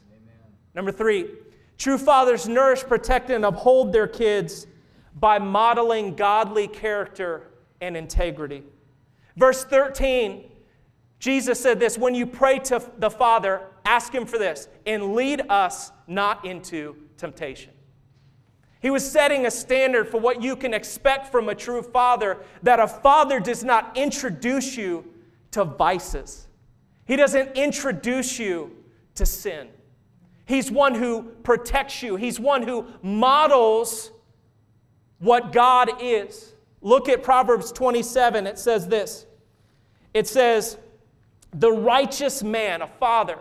Number 0.76 0.92
three, 0.92 1.30
true 1.78 1.98
fathers 1.98 2.48
nourish, 2.48 2.84
protect, 2.84 3.30
and 3.30 3.46
uphold 3.46 3.94
their 3.94 4.08
kids 4.08 4.68
by 5.16 5.40
modeling 5.40 6.16
godly 6.16 6.68
character 6.68 7.48
and 7.80 7.96
integrity. 7.96 8.64
Verse 9.38 9.64
13, 9.64 10.52
Jesus 11.20 11.60
said 11.60 11.80
this 11.80 11.98
When 11.98 12.14
you 12.14 12.26
pray 12.26 12.60
to 12.60 12.84
the 12.98 13.10
Father, 13.10 13.62
ask 13.86 14.14
Him 14.14 14.26
for 14.26 14.38
this, 14.38 14.68
and 14.86 15.14
lead 15.14 15.42
us 15.50 15.92
not 16.08 16.46
into 16.46 16.96
temptation. 17.18 17.72
He 18.82 18.90
was 18.90 19.10
setting 19.10 19.46
a 19.46 19.52
standard 19.52 20.10
for 20.10 20.20
what 20.20 20.44
you 20.44 20.56
can 20.56 20.74
expect 20.74 21.32
from 21.32 21.50
a 21.50 21.56
true 21.56 21.82
father, 21.82 22.38
that 22.62 22.80
a 22.80 22.88
father 22.88 23.40
does 23.40 23.64
not 23.64 23.98
introduce 23.98 24.78
you 24.78 25.06
to 25.52 25.64
vices. 25.64 26.48
He 27.06 27.16
doesn't 27.16 27.58
introduce 27.58 28.38
you 28.38 28.76
to 29.16 29.26
sin. 29.26 29.70
He's 30.46 30.70
one 30.70 30.94
who 30.94 31.24
protects 31.44 32.04
you, 32.04 32.16
He's 32.16 32.40
one 32.40 32.64
who 32.64 32.86
models 33.02 34.12
what 35.20 35.52
God 35.52 35.90
is. 36.02 36.54
Look 36.82 37.10
at 37.10 37.24
Proverbs 37.24 37.72
27. 37.72 38.46
It 38.46 38.60
says 38.60 38.88
this 38.88 39.26
It 40.14 40.28
says, 40.28 40.78
The 41.54 41.72
righteous 41.72 42.44
man, 42.44 42.82
a 42.82 42.88
father, 42.88 43.40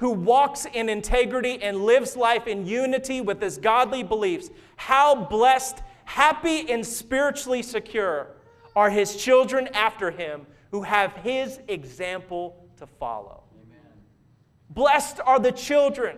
who 0.00 0.12
walks 0.12 0.64
in 0.64 0.88
integrity 0.88 1.62
and 1.62 1.84
lives 1.84 2.16
life 2.16 2.46
in 2.46 2.64
unity 2.66 3.20
with 3.20 3.38
his 3.38 3.58
godly 3.58 4.02
beliefs, 4.02 4.48
how 4.76 5.14
blessed, 5.14 5.82
happy, 6.06 6.70
and 6.70 6.86
spiritually 6.86 7.62
secure 7.62 8.28
are 8.74 8.88
his 8.88 9.14
children 9.14 9.68
after 9.74 10.10
him 10.10 10.46
who 10.70 10.80
have 10.80 11.12
his 11.16 11.60
example 11.68 12.66
to 12.78 12.86
follow. 12.86 13.42
Amen. 13.62 13.92
Blessed 14.70 15.20
are 15.26 15.38
the 15.38 15.52
children 15.52 16.16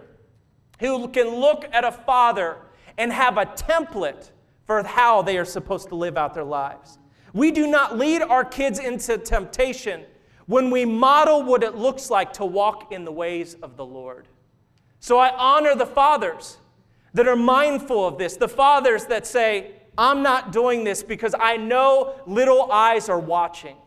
who 0.79 1.09
can 1.09 1.27
look 1.41 1.65
at 1.73 1.83
a 1.83 1.91
father 1.91 2.59
and 2.99 3.13
have 3.13 3.37
a 3.37 3.47
template 3.47 4.31
for 4.65 4.85
how 4.85 5.23
they 5.23 5.37
are 5.39 5.45
supposed 5.45 5.89
to 5.89 5.97
live 5.97 6.17
out 6.17 6.35
their 6.35 6.45
lives. 6.45 7.01
We 7.33 7.51
do 7.51 7.67
not 7.67 7.99
lead 7.99 8.23
our 8.23 8.45
kids 8.45 8.79
into 8.79 9.19
temptation 9.19 10.05
when 10.53 10.69
we 10.69 10.85
model 10.85 11.43
what 11.43 11.63
it 11.63 11.77
looks 11.77 12.11
like 12.11 12.31
to 12.31 12.45
walk 12.45 12.93
in 12.93 13.07
the 13.07 13.11
ways 13.11 13.57
of 13.63 13.79
the 13.79 13.85
Lord. 13.87 14.29
So 15.01 15.19
I 15.19 15.35
honor 15.35 15.75
the 15.75 15.87
fathers 15.87 16.59
that 17.15 17.27
are 17.27 17.37
mindful 17.37 18.07
of 18.07 18.19
this, 18.19 18.37
the 18.37 18.49
fathers 18.49 19.07
that 19.07 19.27
say, 19.27 19.71
I'm 19.97 20.23
not 20.23 20.53
doing 20.53 20.85
this 20.85 21.03
because 21.03 21.35
I 21.41 21.57
know 21.57 22.17
little 22.27 22.71
eyes 22.71 23.09
are 23.09 23.19
watching. 23.19 23.79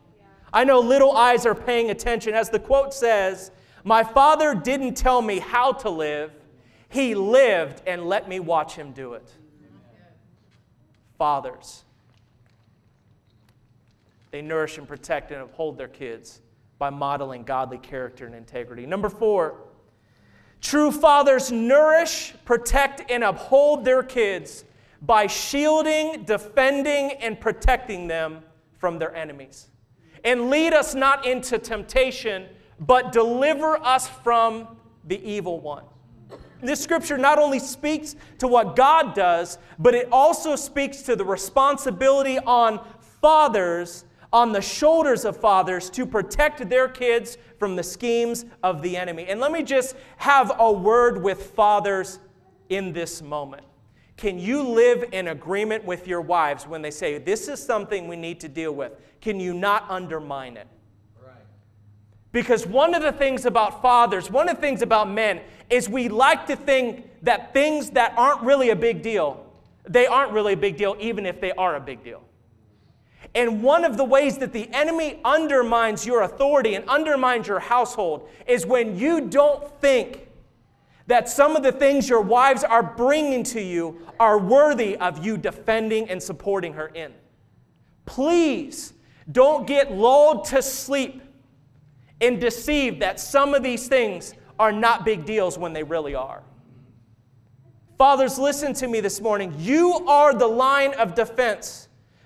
I 0.51 0.63
know 0.63 0.79
little 0.79 1.15
eyes 1.15 1.45
are 1.45 1.53
paying 1.53 1.91
attention. 1.91 2.34
As 2.34 2.50
the 2.50 2.57
quote 2.57 2.95
says, 2.95 3.51
My 3.84 4.03
father 4.03 4.55
didn't 4.55 4.95
tell 4.95 5.22
me 5.22 5.38
how 5.38 5.72
to 5.72 5.91
live, 5.91 6.31
he 6.89 7.13
lived 7.13 7.84
and 7.86 8.05
let 8.05 8.27
me 8.27 8.39
watch 8.39 8.74
him 8.74 8.91
do 8.91 9.13
it. 9.13 9.29
Fathers, 11.19 11.84
they 14.31 14.41
nourish 14.41 14.79
and 14.79 14.88
protect 14.88 15.29
and 15.29 15.43
uphold 15.43 15.77
their 15.77 15.88
kids 15.88 16.41
by 16.77 16.89
modeling 16.89 17.44
godly 17.44 17.77
character 17.77 18.25
and 18.25 18.36
integrity. 18.36 18.86
Number 18.86 19.10
four, 19.10 19.55
true 20.62 20.91
fathers 20.91 21.51
nourish, 21.51 22.34
protect, 22.44 23.10
and 23.10 23.24
uphold 23.24 23.86
their 23.86 24.03
kids 24.03 24.65
by 25.01 25.27
shielding, 25.27 26.24
defending, 26.24 27.12
and 27.13 27.39
protecting 27.39 28.08
them 28.08 28.44
from 28.77 29.00
their 29.00 29.15
enemies. 29.15 29.67
And 30.24 30.50
lead 30.50 30.74
us 30.74 30.96
not 30.96 31.25
into 31.25 31.60
temptation, 31.60 32.48
but 32.79 33.12
deliver 33.12 33.77
us 33.77 34.08
from 34.08 34.77
the 35.05 35.24
evil 35.24 35.60
one. 35.60 35.84
This 36.62 36.82
scripture 36.82 37.17
not 37.17 37.38
only 37.38 37.60
speaks 37.60 38.15
to 38.39 38.48
what 38.48 38.75
God 38.75 39.13
does, 39.13 39.60
but 39.77 39.94
it 39.94 40.08
also 40.12 40.55
speaks 40.55 41.03
to 41.03 41.15
the 41.15 41.25
responsibility 41.25 42.39
on 42.39 42.84
fathers, 43.22 44.05
on 44.36 44.51
the 44.51 44.62
shoulders 44.62 45.24
of 45.24 45.38
fathers, 45.38 45.89
to 45.89 46.06
protect 46.06 46.68
their 46.68 46.89
kids 46.89 47.38
from 47.58 47.77
the 47.77 47.82
schemes 47.82 48.44
of 48.63 48.82
the 48.82 48.98
enemy. 48.98 49.25
And 49.30 49.39
let 49.39 49.50
me 49.50 49.63
just 49.63 49.96
have 50.18 50.51
a 50.60 50.70
word 50.70 51.24
with 51.24 51.51
fathers 51.51 52.20
in 52.68 52.92
this 52.92 53.22
moment. 53.22 53.63
Can 54.18 54.38
you 54.38 54.62
live 54.62 55.06
in 55.13 55.30
agreement 55.30 55.86
with 55.86 56.06
your 56.06 56.20
wives 56.20 56.68
when 56.68 56.82
they 56.82 56.92
say, 56.92 57.18
This 57.18 57.48
is 57.48 57.63
something 57.63 58.10
we 58.10 58.18
need 58.18 58.42
to 58.42 58.50
deal 58.50 58.74
with? 58.74 58.92
Can 59.22 59.39
you 59.39 59.54
not 59.54 59.89
undermine 59.89 60.58
it? 60.58 60.68
Because 62.34 62.68
one 62.68 62.94
of 62.94 63.01
the 63.01 63.13
things 63.13 63.46
about 63.46 63.82
fathers, 63.82 64.30
one 64.30 64.50
of 64.50 64.58
the 64.58 64.62
things 64.62 64.82
about 64.82 65.10
men, 65.10 65.39
is 65.70 65.88
we 65.88 66.10
like 66.10 66.46
to 66.48 66.58
think 66.58 67.10
that 67.22 67.54
things 67.54 67.92
that 67.92 68.13
aren't 68.18 68.42
really 68.42 68.72
a 68.72 68.75
big 68.75 69.01
deal, 69.01 69.46
they 69.88 70.08
aren't 70.08 70.34
really 70.34 70.51
a 70.51 70.58
big 70.58 70.75
deal, 70.75 70.98
even 71.00 71.25
if 71.25 71.39
they 71.39 71.54
are 71.54 71.77
a 71.77 71.80
big 71.80 72.04
deal. 72.04 72.22
And 73.36 73.62
one 73.62 73.84
of 73.84 73.98
the 73.98 74.04
ways 74.06 74.38
that 74.38 74.54
the 74.54 74.70
enemy 74.74 75.20
undermines 75.25 76.06
your 76.06 76.22
authority 76.22 76.75
and 76.75 76.88
undermines 76.89 77.48
your 77.48 77.60
household 77.60 78.30
is 78.48 78.65
when 78.65 78.98
you 78.98 79.27
don't 79.27 79.70
think 79.82 80.30
that 81.08 81.30
some 81.30 81.56
of 81.56 81.62
the 81.62 81.74
things 81.74 82.10
your 82.10 82.22
wives 82.22 82.63
are 82.63 82.82
bringing 82.82 83.44
to 83.44 83.62
you 83.62 84.00
are 84.20 84.39
worthy 84.39 84.96
of 84.98 85.24
you 85.24 85.38
defending 85.38 86.10
and 86.10 86.24
supporting 86.24 86.74
her 86.74 86.88
in. 86.88 87.13
Please 88.06 88.94
don't 89.32 89.68
get 89.68 89.92
lulled 89.92 90.46
to 90.46 90.62
sleep 90.62 91.22
and 92.22 92.39
deceived 92.39 93.01
that 93.01 93.20
some 93.20 93.54
of 93.54 93.62
these 93.62 93.88
things 93.88 94.34
are 94.58 94.72
not 94.72 95.04
big 95.04 95.25
deals 95.25 95.58
when 95.58 95.74
they 95.74 95.84
really 95.84 96.15
are. 96.15 96.42
Fathers, 97.98 98.39
listen 98.39 98.74
to 98.74 98.88
me 98.88 99.01
this 99.01 99.20
morning. 99.20 99.54
You 99.58 100.08
are 100.08 100.34
the 100.34 100.48
line 100.48 100.94
of 100.94 101.15
defense 101.15 101.85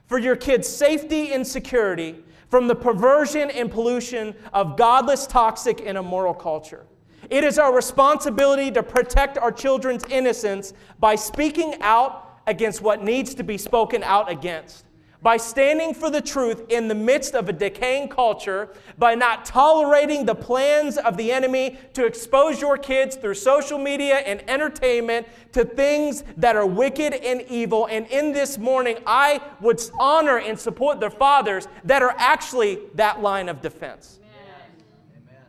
for 0.09 0.17
your 0.17 0.35
kids' 0.35 0.67
safety 0.67 1.33
and 1.33 1.45
security 1.45 2.15
from 2.49 2.67
the 2.67 2.75
perversion 2.75 3.51
and 3.51 3.71
pollution 3.71 4.35
of 4.53 4.75
godless, 4.75 5.27
toxic, 5.27 5.81
and 5.85 5.97
immoral 5.97 6.33
culture. 6.33 6.87
It 7.29 7.43
is 7.43 7.59
our 7.59 7.73
responsibility 7.73 8.71
to 8.71 8.81
protect 8.81 9.37
our 9.37 9.51
children's 9.51 10.03
innocence 10.05 10.73
by 10.99 11.13
speaking 11.13 11.75
out 11.81 12.41
against 12.47 12.81
what 12.81 13.03
needs 13.03 13.35
to 13.35 13.43
be 13.43 13.55
spoken 13.55 14.01
out 14.01 14.31
against 14.31 14.85
by 15.21 15.35
standing 15.35 15.93
for 15.93 16.09
the 16.09 16.21
truth 16.21 16.63
in 16.69 16.87
the 16.87 16.95
midst 16.95 17.35
of 17.35 17.49
a 17.49 17.53
decaying 17.53 18.07
culture, 18.07 18.69
by 18.97 19.15
not 19.15 19.43
tolerating 19.43 20.25
the 20.25 20.35
plans 20.35 20.97
of 20.97 21.17
the 21.17 21.31
enemy 21.31 21.77
to 21.93 22.05
expose 22.05 22.61
your 22.61 22.77
kids 22.77 23.17
through 23.17 23.33
social 23.33 23.77
media 23.77 24.17
and 24.19 24.47
entertainment 24.49 25.27
to 25.51 25.65
things 25.65 26.23
that 26.37 26.55
are 26.55 26.65
wicked 26.65 27.13
and 27.13 27.41
evil. 27.49 27.87
And 27.87 28.07
in 28.07 28.31
this 28.31 28.57
morning, 28.57 28.97
I 29.05 29.41
would 29.59 29.81
honor 29.99 30.37
and 30.37 30.57
support 30.57 31.01
the 31.01 31.09
fathers 31.09 31.67
that 31.83 32.01
are 32.01 32.15
actually 32.17 32.79
that 32.95 33.21
line 33.21 33.49
of 33.49 33.61
defense. 33.61 34.19
Amen. 34.23 35.43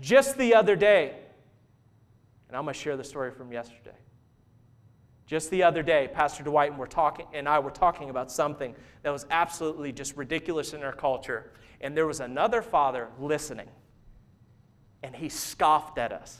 Just 0.00 0.36
the 0.36 0.54
other 0.54 0.76
day, 0.76 1.14
and 2.48 2.56
I'm 2.58 2.64
going 2.64 2.74
to 2.74 2.78
share 2.80 2.98
the 2.98 3.04
story 3.04 3.30
from 3.30 3.50
yesterday. 3.52 3.96
Just 5.32 5.50
the 5.50 5.62
other 5.62 5.82
day, 5.82 6.10
Pastor 6.12 6.42
Dwight 6.42 6.72
and, 6.72 6.78
we're 6.78 6.84
talking, 6.84 7.24
and 7.32 7.48
I 7.48 7.58
were 7.58 7.70
talking 7.70 8.10
about 8.10 8.30
something 8.30 8.74
that 9.02 9.10
was 9.10 9.24
absolutely 9.30 9.90
just 9.90 10.14
ridiculous 10.14 10.74
in 10.74 10.82
our 10.82 10.92
culture. 10.92 11.52
And 11.80 11.96
there 11.96 12.06
was 12.06 12.20
another 12.20 12.60
father 12.60 13.08
listening, 13.18 13.70
and 15.02 15.16
he 15.16 15.30
scoffed 15.30 15.96
at 15.96 16.12
us. 16.12 16.38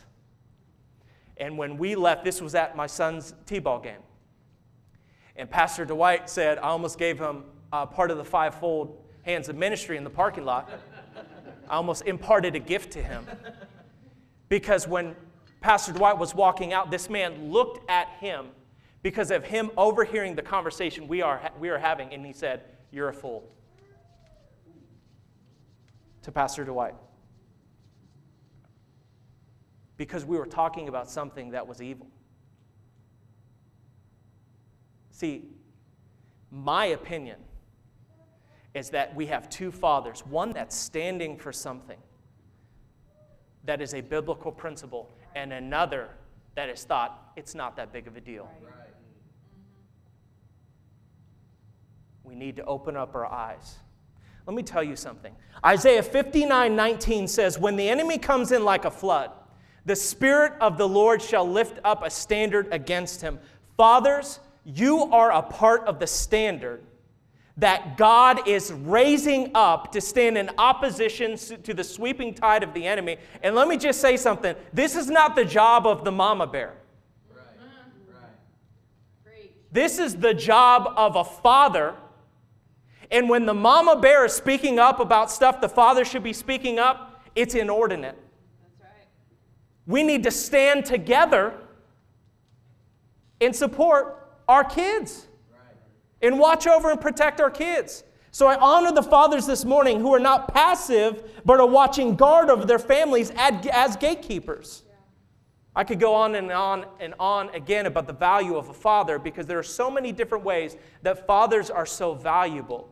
And 1.38 1.56
when 1.56 1.78
we 1.78 1.94
left, 1.94 2.22
this 2.22 2.42
was 2.42 2.54
at 2.54 2.76
my 2.76 2.87
son's 2.87 3.32
T 3.46 3.61
ball 3.61 3.80
game. 3.80 4.02
And 5.37 5.49
Pastor 5.49 5.87
Dwight 5.87 6.28
said, 6.28 6.58
I 6.58 6.68
almost 6.68 6.99
gave 6.99 7.18
him 7.18 7.44
uh, 7.72 7.87
part 7.87 8.11
of 8.11 8.18
the 8.18 8.25
fivefold 8.26 9.02
hands 9.22 9.49
of 9.49 9.56
ministry 9.56 9.96
in 9.96 10.04
the 10.04 10.11
parking 10.11 10.44
lot. 10.44 10.68
I 11.66 11.76
almost 11.76 12.04
imparted 12.04 12.56
a 12.56 12.61
gift 12.61 12.92
to 12.92 13.02
him. 13.02 13.26
Because 14.50 14.87
when 14.87 15.16
Pastor 15.62 15.94
Dwight 15.94 16.18
was 16.18 16.34
walking 16.34 16.75
out, 16.75 16.90
this 16.90 17.08
man 17.08 17.50
looked 17.50 17.90
at 17.90 18.11
him 18.20 18.49
because 19.02 19.30
of 19.30 19.44
him 19.44 19.71
overhearing 19.76 20.37
the 20.37 20.42
conversation 20.42 21.09
we 21.09 21.23
are, 21.23 21.50
we 21.59 21.68
are 21.68 21.78
having, 21.78 22.12
and 22.12 22.25
he 22.25 22.32
said, 22.32 22.62
You're 22.90 23.09
a 23.09 23.14
fool. 23.14 23.49
To 26.23 26.32
Pastor 26.32 26.64
Dwight. 26.64 26.94
Because 29.97 30.25
we 30.25 30.37
were 30.37 30.47
talking 30.47 30.88
about 30.88 31.11
something 31.11 31.50
that 31.50 31.66
was 31.66 31.82
evil. 31.82 32.06
See, 35.11 35.44
my 36.50 36.87
opinion 36.87 37.38
is 38.75 38.90
that 38.90 39.14
we 39.14 39.26
have 39.26 39.50
two 39.50 39.71
fathers 39.71 40.25
one 40.26 40.52
that's 40.52 40.76
standing 40.76 41.37
for 41.37 41.52
something 41.52 41.99
that 43.64 43.80
is 43.80 43.94
a 43.94 44.00
biblical 44.00 44.50
principle, 44.50 45.11
and 45.35 45.52
another 45.52 46.09
that 46.54 46.68
is 46.68 46.85
thought 46.85 47.32
it's 47.37 47.54
not 47.54 47.76
that 47.76 47.92
big 47.92 48.06
of 48.06 48.16
a 48.16 48.21
deal. 48.21 48.50
Right. 48.64 48.82
We 52.24 52.35
need 52.35 52.56
to 52.56 52.64
open 52.64 52.96
up 52.96 53.14
our 53.14 53.26
eyes. 53.26 53.76
Let 54.46 54.56
me 54.56 54.62
tell 54.62 54.82
you 54.82 54.96
something. 54.96 55.35
Isaiah 55.64 56.02
59 56.02 56.74
19 56.74 57.28
says, 57.28 57.58
When 57.58 57.76
the 57.76 57.88
enemy 57.88 58.18
comes 58.18 58.52
in 58.52 58.64
like 58.64 58.85
a 58.85 58.90
flood, 58.90 59.30
the 59.85 59.96
Spirit 59.96 60.54
of 60.61 60.78
the 60.78 60.88
Lord 60.88 61.22
shall 61.22 61.48
lift 61.48 61.78
up 61.85 62.04
a 62.04 62.11
standard 62.11 62.68
against 62.72 63.20
him. 63.20 63.38
Fathers, 63.76 64.40
you 64.64 65.04
are 65.12 65.32
a 65.32 65.42
part 65.42 65.85
of 65.87 65.98
the 65.98 66.06
standard 66.06 66.82
that 67.56 67.96
God 67.96 68.48
is 68.48 68.72
raising 68.72 69.50
up 69.54 69.92
to 69.92 70.00
stand 70.00 70.38
in 70.38 70.50
opposition 70.56 71.37
to 71.37 71.74
the 71.74 71.85
sweeping 71.85 72.32
tide 72.32 72.62
of 72.62 72.72
the 72.72 72.87
enemy. 72.87 73.18
And 73.42 73.54
let 73.54 73.68
me 73.68 73.76
just 73.76 74.00
say 74.00 74.16
something 74.16 74.56
this 74.72 74.96
is 74.96 75.11
not 75.11 75.37
the 75.37 75.44
job 75.44 75.87
of 75.87 76.04
the 76.04 76.12
mama 76.12 76.46
bear. 76.46 76.74
Right. 77.30 77.44
Right. 79.26 79.52
This 79.70 79.98
is 79.98 80.16
the 80.16 80.32
job 80.32 80.92
of 80.96 81.16
a 81.16 81.24
father 81.24 81.94
and 83.12 83.29
when 83.29 83.46
the 83.46 83.55
mama 83.55 83.94
bear 84.01 84.25
is 84.25 84.33
speaking 84.33 84.79
up 84.79 84.98
about 84.98 85.31
stuff 85.31 85.61
the 85.61 85.68
father 85.68 86.05
should 86.05 86.25
be 86.25 86.33
speaking 86.33 86.79
up, 86.79 87.22
it's 87.37 87.55
inordinate. 87.55 88.16
Right. 88.81 89.07
We 89.87 90.03
need 90.03 90.25
to 90.25 90.31
stand 90.31 90.87
together 90.87 91.55
and 93.40 93.55
support 93.55 94.38
our 94.48 94.64
kids 94.64 95.29
and 96.22 96.38
watch 96.38 96.66
over 96.66 96.90
and 96.90 97.01
protect 97.01 97.40
our 97.40 97.51
kids. 97.51 98.05
So 98.31 98.46
I 98.46 98.57
honor 98.57 98.92
the 98.92 99.03
fathers 99.03 99.46
this 99.46 99.64
morning 99.64 100.01
who 100.01 100.14
are 100.14 100.20
not 100.20 100.55
passive, 100.55 101.42
but 101.44 101.61
are 101.61 101.66
watching 101.66 102.16
guard 102.16 102.48
over 102.48 102.64
their 102.64 102.79
families 102.79 103.31
as 103.37 103.96
gatekeepers. 103.96 104.85
I 105.75 105.85
could 105.85 106.01
go 106.01 106.14
on 106.14 106.35
and 106.35 106.51
on 106.51 106.87
and 107.01 107.14
on 107.18 107.48
again 107.51 107.87
about 107.87 108.07
the 108.07 108.12
value 108.12 108.57
of 108.57 108.68
a 108.68 108.75
father 108.75 109.18
because 109.18 109.46
there 109.46 109.59
are 109.59 109.62
so 109.62 109.90
many 109.90 110.12
different 110.12 110.44
ways 110.44 110.77
that 111.03 111.27
fathers 111.27 111.70
are 111.70 111.87
so 111.87 112.14
valuable. 112.14 112.91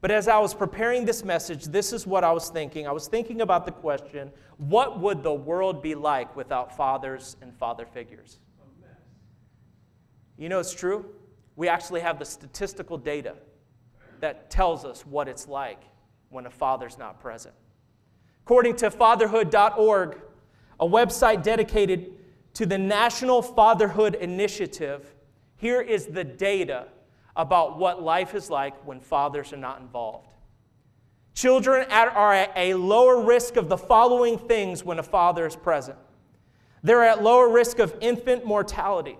But 0.00 0.10
as 0.10 0.28
I 0.28 0.38
was 0.38 0.54
preparing 0.54 1.04
this 1.04 1.24
message, 1.24 1.64
this 1.64 1.92
is 1.92 2.06
what 2.06 2.22
I 2.22 2.30
was 2.30 2.50
thinking. 2.50 2.86
I 2.86 2.92
was 2.92 3.08
thinking 3.08 3.40
about 3.40 3.66
the 3.66 3.72
question 3.72 4.30
what 4.56 5.00
would 5.00 5.22
the 5.22 5.32
world 5.32 5.82
be 5.82 5.94
like 5.94 6.34
without 6.36 6.76
fathers 6.76 7.36
and 7.40 7.54
father 7.56 7.86
figures? 7.86 8.38
You 10.36 10.48
know, 10.48 10.60
it's 10.60 10.74
true. 10.74 11.04
We 11.56 11.68
actually 11.68 12.00
have 12.00 12.18
the 12.18 12.24
statistical 12.24 12.96
data 12.96 13.34
that 14.20 14.50
tells 14.50 14.84
us 14.84 15.04
what 15.04 15.28
it's 15.28 15.48
like 15.48 15.82
when 16.28 16.46
a 16.46 16.50
father's 16.50 16.98
not 16.98 17.20
present. 17.20 17.54
According 18.44 18.76
to 18.76 18.90
fatherhood.org, 18.90 20.20
a 20.80 20.86
website 20.86 21.42
dedicated 21.42 22.14
to 22.54 22.66
the 22.66 22.78
National 22.78 23.42
Fatherhood 23.42 24.14
Initiative, 24.14 25.14
here 25.56 25.80
is 25.80 26.06
the 26.06 26.24
data 26.24 26.86
about 27.38 27.78
what 27.78 28.02
life 28.02 28.34
is 28.34 28.50
like 28.50 28.74
when 28.84 29.00
fathers 29.00 29.52
are 29.52 29.58
not 29.58 29.80
involved. 29.80 30.28
Children 31.34 31.86
are 31.90 32.34
at 32.34 32.52
a 32.56 32.74
lower 32.74 33.22
risk 33.22 33.56
of 33.56 33.68
the 33.68 33.78
following 33.78 34.36
things 34.36 34.84
when 34.84 34.98
a 34.98 35.04
father 35.04 35.46
is 35.46 35.54
present. 35.54 35.96
They're 36.82 37.04
at 37.04 37.22
lower 37.22 37.48
risk 37.48 37.78
of 37.78 37.94
infant 38.00 38.44
mortality. 38.44 39.16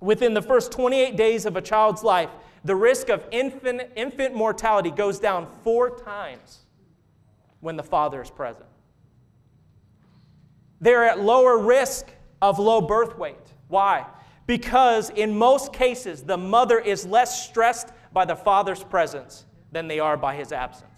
Within 0.00 0.34
the 0.34 0.42
first 0.42 0.70
28 0.70 1.16
days 1.16 1.46
of 1.46 1.56
a 1.56 1.60
child's 1.60 2.04
life, 2.04 2.30
the 2.64 2.76
risk 2.76 3.08
of 3.08 3.26
infant, 3.32 3.82
infant 3.96 4.34
mortality 4.34 4.92
goes 4.92 5.18
down 5.18 5.48
four 5.64 5.98
times 5.98 6.60
when 7.58 7.76
the 7.76 7.82
father 7.82 8.22
is 8.22 8.30
present. 8.30 8.66
They're 10.80 11.04
at 11.04 11.20
lower 11.20 11.58
risk 11.58 12.06
of 12.40 12.60
low 12.60 12.80
birth 12.80 13.18
weight. 13.18 13.36
Why? 13.66 14.06
Because 14.46 15.10
in 15.10 15.36
most 15.36 15.72
cases, 15.72 16.22
the 16.22 16.36
mother 16.36 16.78
is 16.78 17.04
less 17.04 17.46
stressed 17.46 17.88
by 18.12 18.24
the 18.24 18.36
father's 18.36 18.82
presence 18.82 19.44
than 19.72 19.88
they 19.88 19.98
are 19.98 20.16
by 20.16 20.34
his 20.34 20.52
absence. 20.52 20.90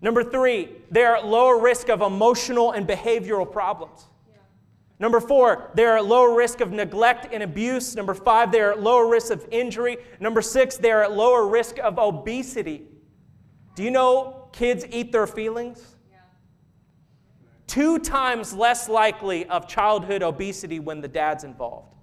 Number 0.00 0.22
three, 0.22 0.70
they 0.90 1.04
are 1.04 1.16
at 1.16 1.26
lower 1.26 1.58
risk 1.58 1.88
of 1.88 2.02
emotional 2.02 2.72
and 2.72 2.86
behavioral 2.86 3.50
problems. 3.50 4.06
Number 4.98 5.20
four, 5.20 5.70
they 5.74 5.84
are 5.84 5.98
at 5.98 6.06
lower 6.06 6.34
risk 6.34 6.60
of 6.60 6.72
neglect 6.72 7.28
and 7.32 7.42
abuse. 7.42 7.94
Number 7.94 8.14
five, 8.14 8.50
they 8.50 8.60
are 8.60 8.72
at 8.72 8.80
lower 8.80 9.08
risk 9.08 9.30
of 9.30 9.46
injury. 9.50 9.98
Number 10.20 10.40
six, 10.40 10.76
they 10.76 10.90
are 10.90 11.02
at 11.02 11.12
lower 11.12 11.46
risk 11.46 11.78
of 11.78 11.98
obesity. 11.98 12.86
Do 13.74 13.82
you 13.82 13.90
know 13.90 14.48
kids 14.52 14.86
eat 14.90 15.12
their 15.12 15.26
feelings? 15.26 15.95
Two 17.66 17.98
times 17.98 18.52
less 18.52 18.88
likely 18.88 19.46
of 19.46 19.66
childhood 19.66 20.22
obesity 20.22 20.80
when 20.80 21.00
the 21.00 21.08
dad's 21.08 21.44
involved. 21.44 21.96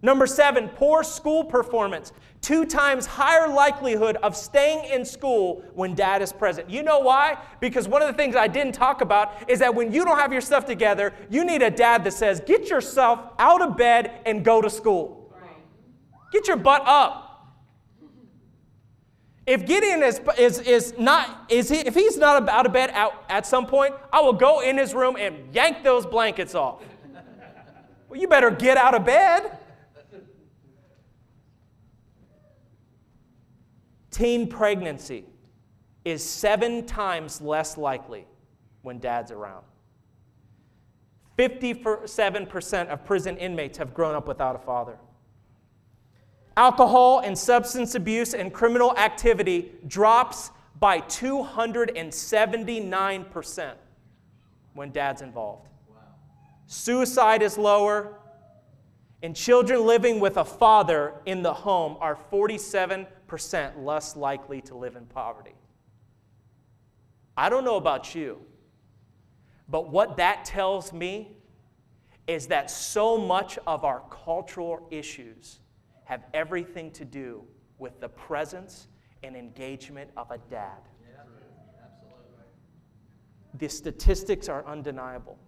Number 0.00 0.28
seven, 0.28 0.68
poor 0.68 1.02
school 1.02 1.44
performance. 1.44 2.12
Two 2.40 2.64
times 2.64 3.04
higher 3.04 3.52
likelihood 3.52 4.16
of 4.22 4.36
staying 4.36 4.92
in 4.92 5.04
school 5.04 5.64
when 5.74 5.96
dad 5.96 6.22
is 6.22 6.32
present. 6.32 6.70
You 6.70 6.84
know 6.84 7.00
why? 7.00 7.36
Because 7.58 7.88
one 7.88 8.00
of 8.00 8.06
the 8.06 8.14
things 8.14 8.36
I 8.36 8.46
didn't 8.46 8.74
talk 8.74 9.00
about 9.00 9.50
is 9.50 9.58
that 9.58 9.74
when 9.74 9.92
you 9.92 10.04
don't 10.04 10.18
have 10.18 10.32
your 10.32 10.40
stuff 10.40 10.64
together, 10.66 11.12
you 11.28 11.44
need 11.44 11.62
a 11.62 11.70
dad 11.70 12.04
that 12.04 12.12
says, 12.12 12.40
Get 12.40 12.70
yourself 12.70 13.18
out 13.40 13.60
of 13.60 13.76
bed 13.76 14.20
and 14.24 14.44
go 14.44 14.62
to 14.62 14.70
school. 14.70 15.34
Get 16.32 16.46
your 16.46 16.58
butt 16.58 16.82
up. 16.86 17.27
If 19.48 19.64
Gideon 19.64 20.02
is, 20.02 20.20
is, 20.36 20.60
is 20.60 20.94
not, 20.98 21.46
is 21.48 21.70
he, 21.70 21.78
if 21.78 21.94
he's 21.94 22.18
not 22.18 22.46
out 22.50 22.66
of 22.66 22.72
bed 22.74 22.90
at 23.30 23.46
some 23.46 23.64
point, 23.64 23.94
I 24.12 24.20
will 24.20 24.34
go 24.34 24.60
in 24.60 24.76
his 24.76 24.92
room 24.92 25.16
and 25.18 25.54
yank 25.54 25.82
those 25.82 26.04
blankets 26.04 26.54
off. 26.54 26.82
Well, 28.10 28.20
you 28.20 28.28
better 28.28 28.50
get 28.50 28.76
out 28.76 28.94
of 28.94 29.06
bed. 29.06 29.56
Teen 34.10 34.48
pregnancy 34.48 35.24
is 36.04 36.22
seven 36.22 36.84
times 36.84 37.40
less 37.40 37.78
likely 37.78 38.26
when 38.82 38.98
dad's 38.98 39.30
around. 39.30 39.64
57% 41.38 42.88
of 42.88 43.04
prison 43.06 43.38
inmates 43.38 43.78
have 43.78 43.94
grown 43.94 44.14
up 44.14 44.28
without 44.28 44.56
a 44.56 44.58
father. 44.58 44.98
Alcohol 46.58 47.20
and 47.20 47.38
substance 47.38 47.94
abuse 47.94 48.34
and 48.34 48.52
criminal 48.52 48.92
activity 48.98 49.70
drops 49.86 50.50
by 50.80 51.00
279% 51.02 53.74
when 54.74 54.90
dad's 54.90 55.22
involved. 55.22 55.68
Suicide 56.66 57.42
is 57.42 57.56
lower, 57.58 58.18
and 59.22 59.36
children 59.36 59.86
living 59.86 60.18
with 60.18 60.36
a 60.36 60.44
father 60.44 61.14
in 61.26 61.44
the 61.44 61.54
home 61.54 61.96
are 62.00 62.18
47% 62.32 63.84
less 63.84 64.16
likely 64.16 64.60
to 64.62 64.76
live 64.76 64.96
in 64.96 65.06
poverty. 65.06 65.54
I 67.36 67.50
don't 67.50 67.64
know 67.64 67.76
about 67.76 68.16
you, 68.16 68.40
but 69.68 69.90
what 69.90 70.16
that 70.16 70.44
tells 70.44 70.92
me 70.92 71.36
is 72.26 72.48
that 72.48 72.68
so 72.68 73.16
much 73.16 73.60
of 73.64 73.84
our 73.84 74.02
cultural 74.10 74.88
issues 74.90 75.60
have 76.08 76.22
everything 76.32 76.90
to 76.90 77.04
do 77.04 77.42
with 77.76 78.00
the 78.00 78.08
presence 78.08 78.88
and 79.22 79.36
engagement 79.36 80.08
of 80.16 80.30
a 80.30 80.38
dad. 80.50 80.78
The 83.58 83.68
statistics 83.68 84.48
are 84.48 84.64
undeniable. 84.66 85.38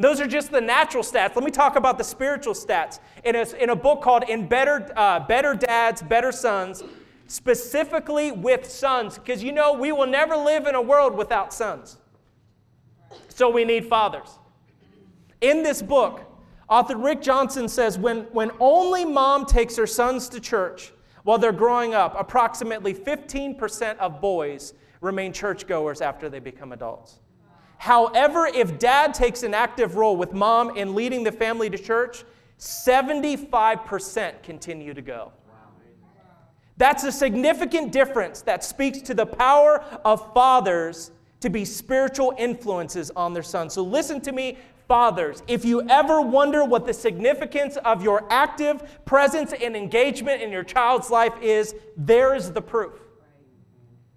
Those 0.00 0.20
are 0.20 0.26
just 0.26 0.50
the 0.50 0.60
natural 0.60 1.04
stats. 1.04 1.36
Let 1.36 1.44
me 1.44 1.52
talk 1.52 1.76
about 1.76 1.96
the 1.96 2.02
spiritual 2.02 2.54
stats. 2.54 2.98
In 3.22 3.36
a, 3.36 3.42
in 3.62 3.70
a 3.70 3.76
book 3.76 4.02
called 4.02 4.24
In 4.24 4.48
Better, 4.48 4.92
uh, 4.96 5.20
Better 5.20 5.54
Dads, 5.54 6.02
Better 6.02 6.32
Sons, 6.32 6.82
specifically 7.28 8.32
with 8.32 8.68
sons, 8.68 9.16
because 9.16 9.44
you 9.44 9.52
know 9.52 9.74
we 9.74 9.92
will 9.92 10.08
never 10.08 10.36
live 10.36 10.66
in 10.66 10.74
a 10.74 10.82
world 10.82 11.14
without 11.14 11.54
sons. 11.54 11.98
So 13.28 13.48
we 13.48 13.64
need 13.64 13.86
fathers. 13.86 14.40
In 15.40 15.62
this 15.62 15.82
book, 15.82 16.29
author 16.70 16.96
Rick 16.96 17.20
Johnson 17.20 17.68
says 17.68 17.98
when, 17.98 18.20
when 18.32 18.50
only 18.60 19.04
mom 19.04 19.44
takes 19.44 19.76
her 19.76 19.86
sons 19.86 20.28
to 20.30 20.40
church 20.40 20.92
while 21.24 21.36
they're 21.36 21.52
growing 21.52 21.92
up, 21.92 22.14
approximately 22.18 22.94
15% 22.94 23.98
of 23.98 24.20
boys 24.20 24.72
remain 25.02 25.32
churchgoers 25.32 26.00
after 26.00 26.28
they 26.28 26.38
become 26.38 26.72
adults. 26.72 27.20
However, 27.76 28.46
if 28.46 28.78
dad 28.78 29.14
takes 29.14 29.42
an 29.42 29.54
active 29.54 29.96
role 29.96 30.16
with 30.16 30.32
mom 30.32 30.76
in 30.76 30.94
leading 30.94 31.24
the 31.24 31.32
family 31.32 31.68
to 31.70 31.78
church, 31.78 32.24
75% 32.58 34.42
continue 34.42 34.94
to 34.94 35.02
go. 35.02 35.32
That's 36.76 37.04
a 37.04 37.12
significant 37.12 37.92
difference 37.92 38.42
that 38.42 38.64
speaks 38.64 39.00
to 39.02 39.14
the 39.14 39.26
power 39.26 39.84
of 40.04 40.32
fathers 40.32 41.10
to 41.40 41.50
be 41.50 41.64
spiritual 41.64 42.34
influences 42.38 43.10
on 43.16 43.32
their 43.32 43.42
sons. 43.42 43.74
So 43.74 43.82
listen 43.82 44.20
to 44.22 44.32
me, 44.32 44.58
fathers. 44.90 45.44
If 45.46 45.64
you 45.64 45.88
ever 45.88 46.20
wonder 46.20 46.64
what 46.64 46.84
the 46.84 46.92
significance 46.92 47.76
of 47.84 48.02
your 48.02 48.26
active 48.28 49.04
presence 49.04 49.52
and 49.52 49.76
engagement 49.76 50.42
in 50.42 50.50
your 50.50 50.64
child's 50.64 51.10
life 51.10 51.34
is, 51.40 51.76
there 51.96 52.34
is 52.34 52.50
the 52.50 52.60
proof. 52.60 52.94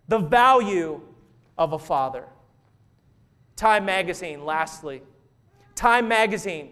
The 0.07 0.17
value 0.17 0.99
of 1.59 1.73
a 1.73 1.77
father. 1.77 2.25
Time 3.55 3.85
Magazine, 3.85 4.45
lastly. 4.45 5.03
Time 5.75 6.07
Magazine 6.07 6.71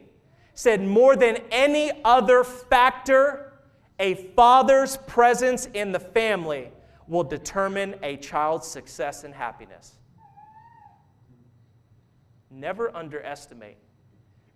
said 0.55 0.81
more 0.81 1.15
than 1.15 1.37
any 1.51 1.91
other 2.03 2.43
factor 2.43 3.53
a 3.99 4.15
father's 4.35 4.97
presence 4.97 5.67
in 5.75 5.91
the 5.91 5.99
family 5.99 6.71
will 7.07 7.23
determine 7.23 7.93
a 8.01 8.17
child's 8.17 8.65
success 8.65 9.23
and 9.23 9.35
happiness. 9.35 9.99
Never 12.49 12.93
underestimate 12.95 13.77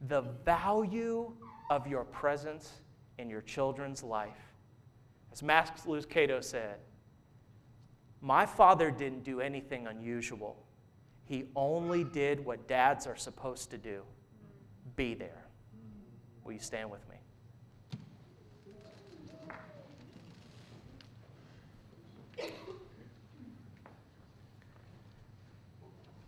the 0.08 0.22
value 0.44 1.32
of 1.70 1.88
your 1.88 2.04
presence 2.04 2.72
in 3.18 3.30
your 3.30 3.41
children's 3.41 4.04
life. 4.04 4.54
As 5.32 5.41
Max 5.41 5.82
Lucado 5.82 6.44
said, 6.44 6.78
my 8.22 8.46
father 8.46 8.91
didn't 8.91 9.24
do 9.24 9.41
anything 9.41 9.88
unusual. 9.88 10.58
He 11.26 11.46
only 11.56 12.04
did 12.04 12.44
what 12.46 12.68
dads 12.68 13.08
are 13.08 13.15
supposed 13.15 13.72
to 13.72 13.78
do 13.78 14.02
be 14.96 15.13
there. 15.13 15.46
Will 16.44 16.54
you 16.54 16.60
stand 16.60 16.89
with 16.89 17.02
me? 17.10 17.15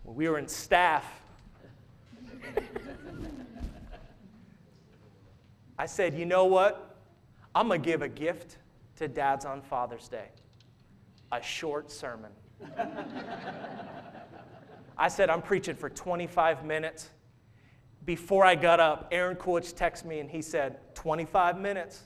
When 0.03 0.15
we 0.15 0.27
were 0.29 0.39
in 0.39 0.47
staff, 0.47 1.05
I 5.77 5.85
said, 5.85 6.13
you 6.15 6.25
know 6.25 6.45
what? 6.45 6.97
I'm 7.53 7.67
going 7.67 7.81
to 7.81 7.85
give 7.85 8.01
a 8.01 8.09
gift 8.09 8.57
to 8.97 9.07
dads 9.07 9.45
on 9.45 9.61
Father's 9.61 10.07
Day 10.07 10.27
a 11.31 11.41
short 11.41 11.91
sermon. 11.91 12.31
I 14.97 15.07
said, 15.09 15.29
I'm 15.29 15.41
preaching 15.41 15.75
for 15.75 15.89
25 15.89 16.65
minutes. 16.65 17.09
Before 18.05 18.45
I 18.45 18.55
got 18.55 18.79
up, 18.79 19.09
Aaron 19.11 19.35
Coolidge 19.35 19.73
texted 19.73 20.05
me 20.05 20.19
and 20.19 20.31
he 20.31 20.41
said, 20.41 20.95
25 20.95 21.59
minutes. 21.59 22.03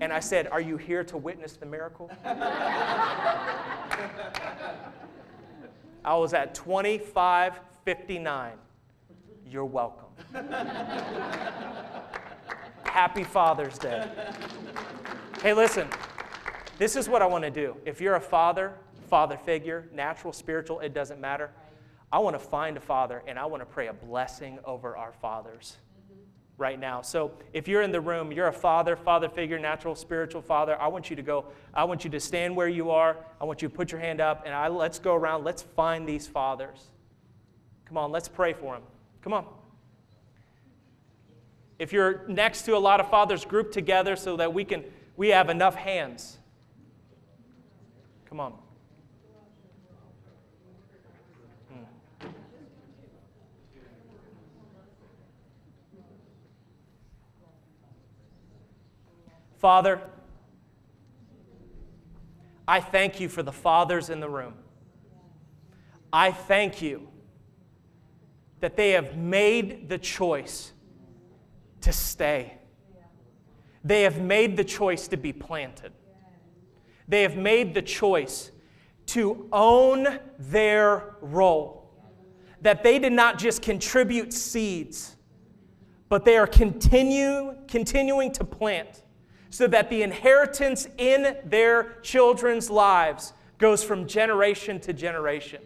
And 0.00 0.12
I 0.12 0.20
said, 0.20 0.48
Are 0.48 0.60
you 0.60 0.76
here 0.76 1.04
to 1.04 1.16
witness 1.16 1.52
the 1.54 1.66
miracle? 1.66 2.10
I 6.04 6.16
was 6.16 6.34
at 6.34 6.54
2559. 6.54 8.52
You're 9.46 9.64
welcome. 9.64 10.08
Happy 12.92 13.24
Father's 13.24 13.78
Day. 13.78 14.06
Hey, 15.42 15.54
listen, 15.54 15.88
this 16.76 16.94
is 16.94 17.08
what 17.08 17.22
I 17.22 17.26
want 17.26 17.42
to 17.42 17.50
do. 17.50 17.74
If 17.86 18.02
you're 18.02 18.16
a 18.16 18.20
father, 18.20 18.74
father 19.08 19.38
figure, 19.38 19.88
natural, 19.94 20.30
spiritual, 20.30 20.80
it 20.80 20.92
doesn't 20.92 21.18
matter. 21.18 21.50
I 22.12 22.18
want 22.18 22.34
to 22.34 22.38
find 22.38 22.76
a 22.76 22.80
father 22.80 23.22
and 23.26 23.38
I 23.38 23.46
want 23.46 23.62
to 23.62 23.64
pray 23.64 23.86
a 23.86 23.94
blessing 23.94 24.58
over 24.66 24.94
our 24.94 25.10
fathers 25.10 25.78
right 26.58 26.78
now. 26.78 27.00
So 27.00 27.32
if 27.54 27.66
you're 27.66 27.80
in 27.80 27.92
the 27.92 28.00
room, 28.02 28.30
you're 28.30 28.48
a 28.48 28.52
father, 28.52 28.94
father 28.94 29.30
figure, 29.30 29.58
natural, 29.58 29.94
spiritual 29.94 30.42
father, 30.42 30.78
I 30.78 30.88
want 30.88 31.08
you 31.08 31.16
to 31.16 31.22
go, 31.22 31.46
I 31.72 31.84
want 31.84 32.04
you 32.04 32.10
to 32.10 32.20
stand 32.20 32.54
where 32.54 32.68
you 32.68 32.90
are. 32.90 33.16
I 33.40 33.46
want 33.46 33.62
you 33.62 33.68
to 33.70 33.74
put 33.74 33.90
your 33.90 34.02
hand 34.02 34.20
up 34.20 34.42
and 34.44 34.52
I, 34.52 34.68
let's 34.68 34.98
go 34.98 35.14
around. 35.14 35.44
Let's 35.44 35.62
find 35.62 36.06
these 36.06 36.26
fathers. 36.26 36.90
Come 37.86 37.96
on, 37.96 38.12
let's 38.12 38.28
pray 38.28 38.52
for 38.52 38.74
them. 38.74 38.82
Come 39.22 39.32
on. 39.32 39.46
If 41.82 41.92
you're 41.92 42.24
next 42.28 42.62
to 42.66 42.76
a 42.76 42.78
lot 42.78 43.00
of 43.00 43.10
fathers, 43.10 43.44
group 43.44 43.72
together 43.72 44.14
so 44.14 44.36
that 44.36 44.54
we 44.54 44.64
can 44.64 44.84
we 45.16 45.30
have 45.30 45.50
enough 45.50 45.74
hands. 45.74 46.38
Come 48.26 48.38
on. 48.38 48.52
Hmm. 51.72 52.28
Father, 59.58 60.00
I 62.68 62.78
thank 62.78 63.18
you 63.18 63.28
for 63.28 63.42
the 63.42 63.50
fathers 63.50 64.08
in 64.08 64.20
the 64.20 64.28
room. 64.28 64.54
I 66.12 66.30
thank 66.30 66.80
you 66.80 67.08
that 68.60 68.76
they 68.76 68.92
have 68.92 69.16
made 69.16 69.88
the 69.88 69.98
choice 69.98 70.70
to 71.82 71.92
stay. 71.92 72.58
They 73.84 74.02
have 74.02 74.20
made 74.20 74.56
the 74.56 74.64
choice 74.64 75.08
to 75.08 75.16
be 75.16 75.32
planted. 75.32 75.92
They 77.08 77.22
have 77.22 77.36
made 77.36 77.74
the 77.74 77.82
choice 77.82 78.52
to 79.06 79.48
own 79.52 80.20
their 80.38 81.16
role. 81.20 81.90
That 82.60 82.82
they 82.82 82.98
did 82.98 83.12
not 83.12 83.38
just 83.38 83.60
contribute 83.60 84.32
seeds, 84.32 85.16
but 86.08 86.24
they 86.24 86.36
are 86.36 86.46
continue, 86.46 87.56
continuing 87.66 88.32
to 88.32 88.44
plant 88.44 89.02
so 89.50 89.66
that 89.66 89.90
the 89.90 90.02
inheritance 90.02 90.86
in 90.96 91.36
their 91.44 91.98
children's 92.02 92.70
lives 92.70 93.34
goes 93.58 93.84
from 93.84 94.06
generation 94.06 94.80
to 94.80 94.92
generation. 94.92 95.60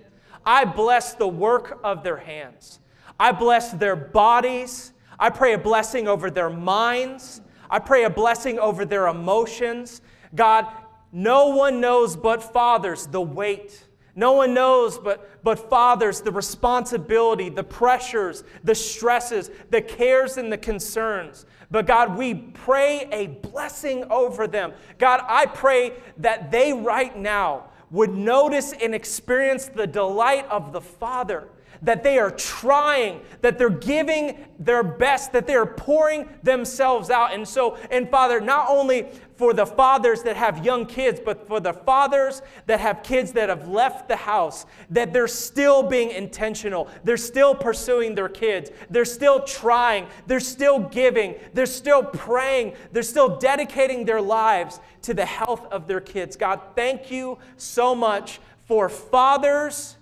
I 0.45 0.65
bless 0.65 1.15
the 1.15 1.29
work 1.29 1.79
of 1.85 2.03
their 2.03 2.17
hands. 2.17 2.81
I 3.19 3.33
bless 3.33 3.73
their 3.73 3.97
bodies. 3.97 4.93
I 5.19 5.31
pray 5.31 5.55
a 5.55 5.59
blessing 5.59 6.09
over 6.09 6.31
their 6.31 6.51
minds. 6.51 7.41
I 7.71 7.79
pray 7.79 8.05
a 8.05 8.11
blessing 8.11 8.59
over 8.59 8.85
their 8.85 9.07
emotions. 9.07 10.01
God, 10.35 10.67
No 11.13 11.49
one 11.49 11.81
knows 11.81 12.17
but 12.17 12.43
fathers 12.43 13.07
the 13.07 13.21
weight. 13.21 13.87
No 14.15 14.33
one 14.33 14.55
knows 14.55 14.99
but, 14.99 15.43
but 15.45 15.71
fathers 15.71 16.23
the 16.23 16.33
responsibility, 16.33 17.51
the 17.51 17.63
pressures, 17.65 18.45
the 18.65 18.75
stresses, 18.75 19.51
the 19.71 19.83
cares, 19.83 20.39
and 20.39 20.51
the 20.51 20.59
concerns. 20.59 21.45
But 21.71 21.87
God, 21.87 22.17
we 22.17 22.35
pray 22.35 23.09
a 23.13 23.27
blessing 23.27 24.05
over 24.11 24.47
them. 24.47 24.73
God, 24.99 25.21
I 25.27 25.47
pray 25.47 25.93
that 26.19 26.51
they 26.51 26.73
right 26.73 27.17
now 27.17 27.67
would 27.91 28.15
notice 28.15 28.73
and 28.73 28.95
experience 28.95 29.67
the 29.67 29.87
delight 29.87 30.47
of 30.49 30.73
the 30.73 30.81
Father 30.81 31.49
that 31.83 32.03
they 32.03 32.19
are 32.19 32.31
trying, 32.31 33.21
that 33.43 33.59
they're 33.59 33.71
giving 33.71 34.47
their 34.59 34.83
best, 34.83 35.33
that 35.33 35.47
they 35.47 35.55
are 35.55 35.67
pouring 35.67 36.29
themselves 36.43 37.11
out. 37.11 37.35
And 37.35 37.47
so, 37.47 37.77
and 37.91 38.11
Father, 38.11 38.41
not 38.41 38.69
only 38.69 39.07
for 39.37 39.53
the 39.53 39.67
fathers 39.67 40.23
that 40.23 40.37
have 40.37 40.65
young 40.65 40.87
kids, 40.87 41.21
but 41.23 41.47
for 41.47 41.61
the 41.61 41.73
fathers 41.73 42.41
that 42.67 42.81
have 42.81 43.03
kids 43.03 43.33
that 43.33 43.49
have 43.49 43.69
left 43.69 44.09
the 44.09 44.17
house, 44.17 44.65
that 44.91 45.13
they're 45.13 45.29
still 45.29 45.83
being 45.83 46.11
intentional. 46.11 46.89
They're 47.05 47.17
still 47.19 47.55
pursuing 47.55 48.15
their 48.15 48.31
kids. 48.31 48.71
They're 48.89 49.05
still 49.05 49.41
trying. 49.41 50.07
They're 50.27 50.41
still 50.41 50.79
giving. 50.79 51.35
They're 51.53 51.67
still 51.67 52.03
praying. 52.03 52.75
They're 52.93 53.03
still 53.03 53.37
dedicating 53.37 54.07
their 54.07 54.23
lives 54.23 54.81
to 55.03 55.13
the 55.13 55.27
health 55.27 55.67
of 55.71 55.87
their 55.87 56.01
kids. 56.01 56.37
God, 56.37 56.61
thank 56.75 57.11
you 57.11 57.39
so 57.57 57.95
much 57.95 58.41
for 58.65 58.89
fathers 58.89 59.97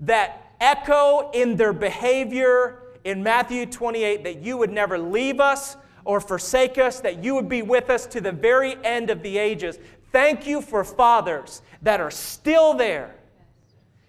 that 0.00 0.51
echo 0.62 1.30
in 1.32 1.56
their 1.56 1.72
behavior 1.72 2.78
in 3.04 3.22
Matthew 3.22 3.66
28 3.66 4.24
that 4.24 4.42
you 4.42 4.56
would 4.56 4.70
never 4.70 4.98
leave 4.98 5.40
us 5.40 5.76
or 6.04 6.20
forsake 6.20 6.78
us, 6.78 7.00
that 7.00 7.22
you 7.22 7.34
would 7.34 7.48
be 7.48 7.62
with 7.62 7.90
us 7.90 8.06
to 8.06 8.20
the 8.20 8.32
very 8.32 8.76
end 8.84 9.10
of 9.10 9.22
the 9.22 9.38
ages. 9.38 9.78
Thank 10.12 10.46
you 10.46 10.60
for 10.60 10.84
fathers 10.84 11.62
that 11.82 12.00
are 12.00 12.10
still 12.10 12.74
there, 12.74 13.16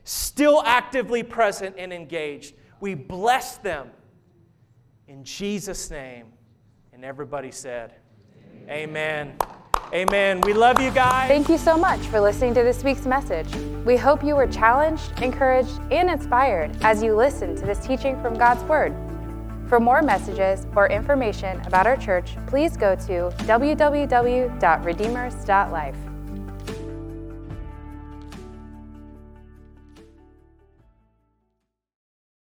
still 0.03 0.61
actively 0.65 1.23
present 1.23 1.75
and 1.77 1.91
engaged. 1.91 2.55
We 2.79 2.93
bless 2.93 3.57
them 3.57 3.89
in 5.07 5.23
Jesus' 5.23 5.89
name. 5.89 6.27
And 6.91 7.03
everybody 7.03 7.51
said, 7.51 7.95
Amen. 8.69 9.35
Amen. 9.39 9.52
Amen. 9.93 10.41
We 10.41 10.53
love 10.53 10.82
you 10.82 10.89
guys. 10.89 11.27
Thank 11.27 11.49
you 11.49 11.58
so 11.58 11.77
much 11.77 11.99
for 12.08 12.19
listening 12.19 12.56
to 12.56 12.63
this 12.63 12.84
week's 12.84 13.06
message. 13.06 13.53
We 13.86 13.95
hope 13.95 14.23
you 14.23 14.36
were 14.36 14.47
challenged, 14.47 15.12
encouraged, 15.21 15.79
and 15.91 16.10
inspired 16.10 16.75
as 16.82 17.03
you 17.03 17.15
listened 17.15 17.60
to 17.60 17.65
this 17.65 17.86
teaching 17.86 18.19
from 18.21 18.34
God's 18.34 18.63
Word. 18.63 18.95
For 19.69 19.79
more 19.79 20.01
messages 20.01 20.65
or 20.75 20.88
information 20.88 21.62
about 21.62 21.86
our 21.86 21.97
church, 21.97 22.36
please 22.47 22.75
go 22.75 22.95
to 22.95 23.29
www.redeemers.life. 23.45 25.95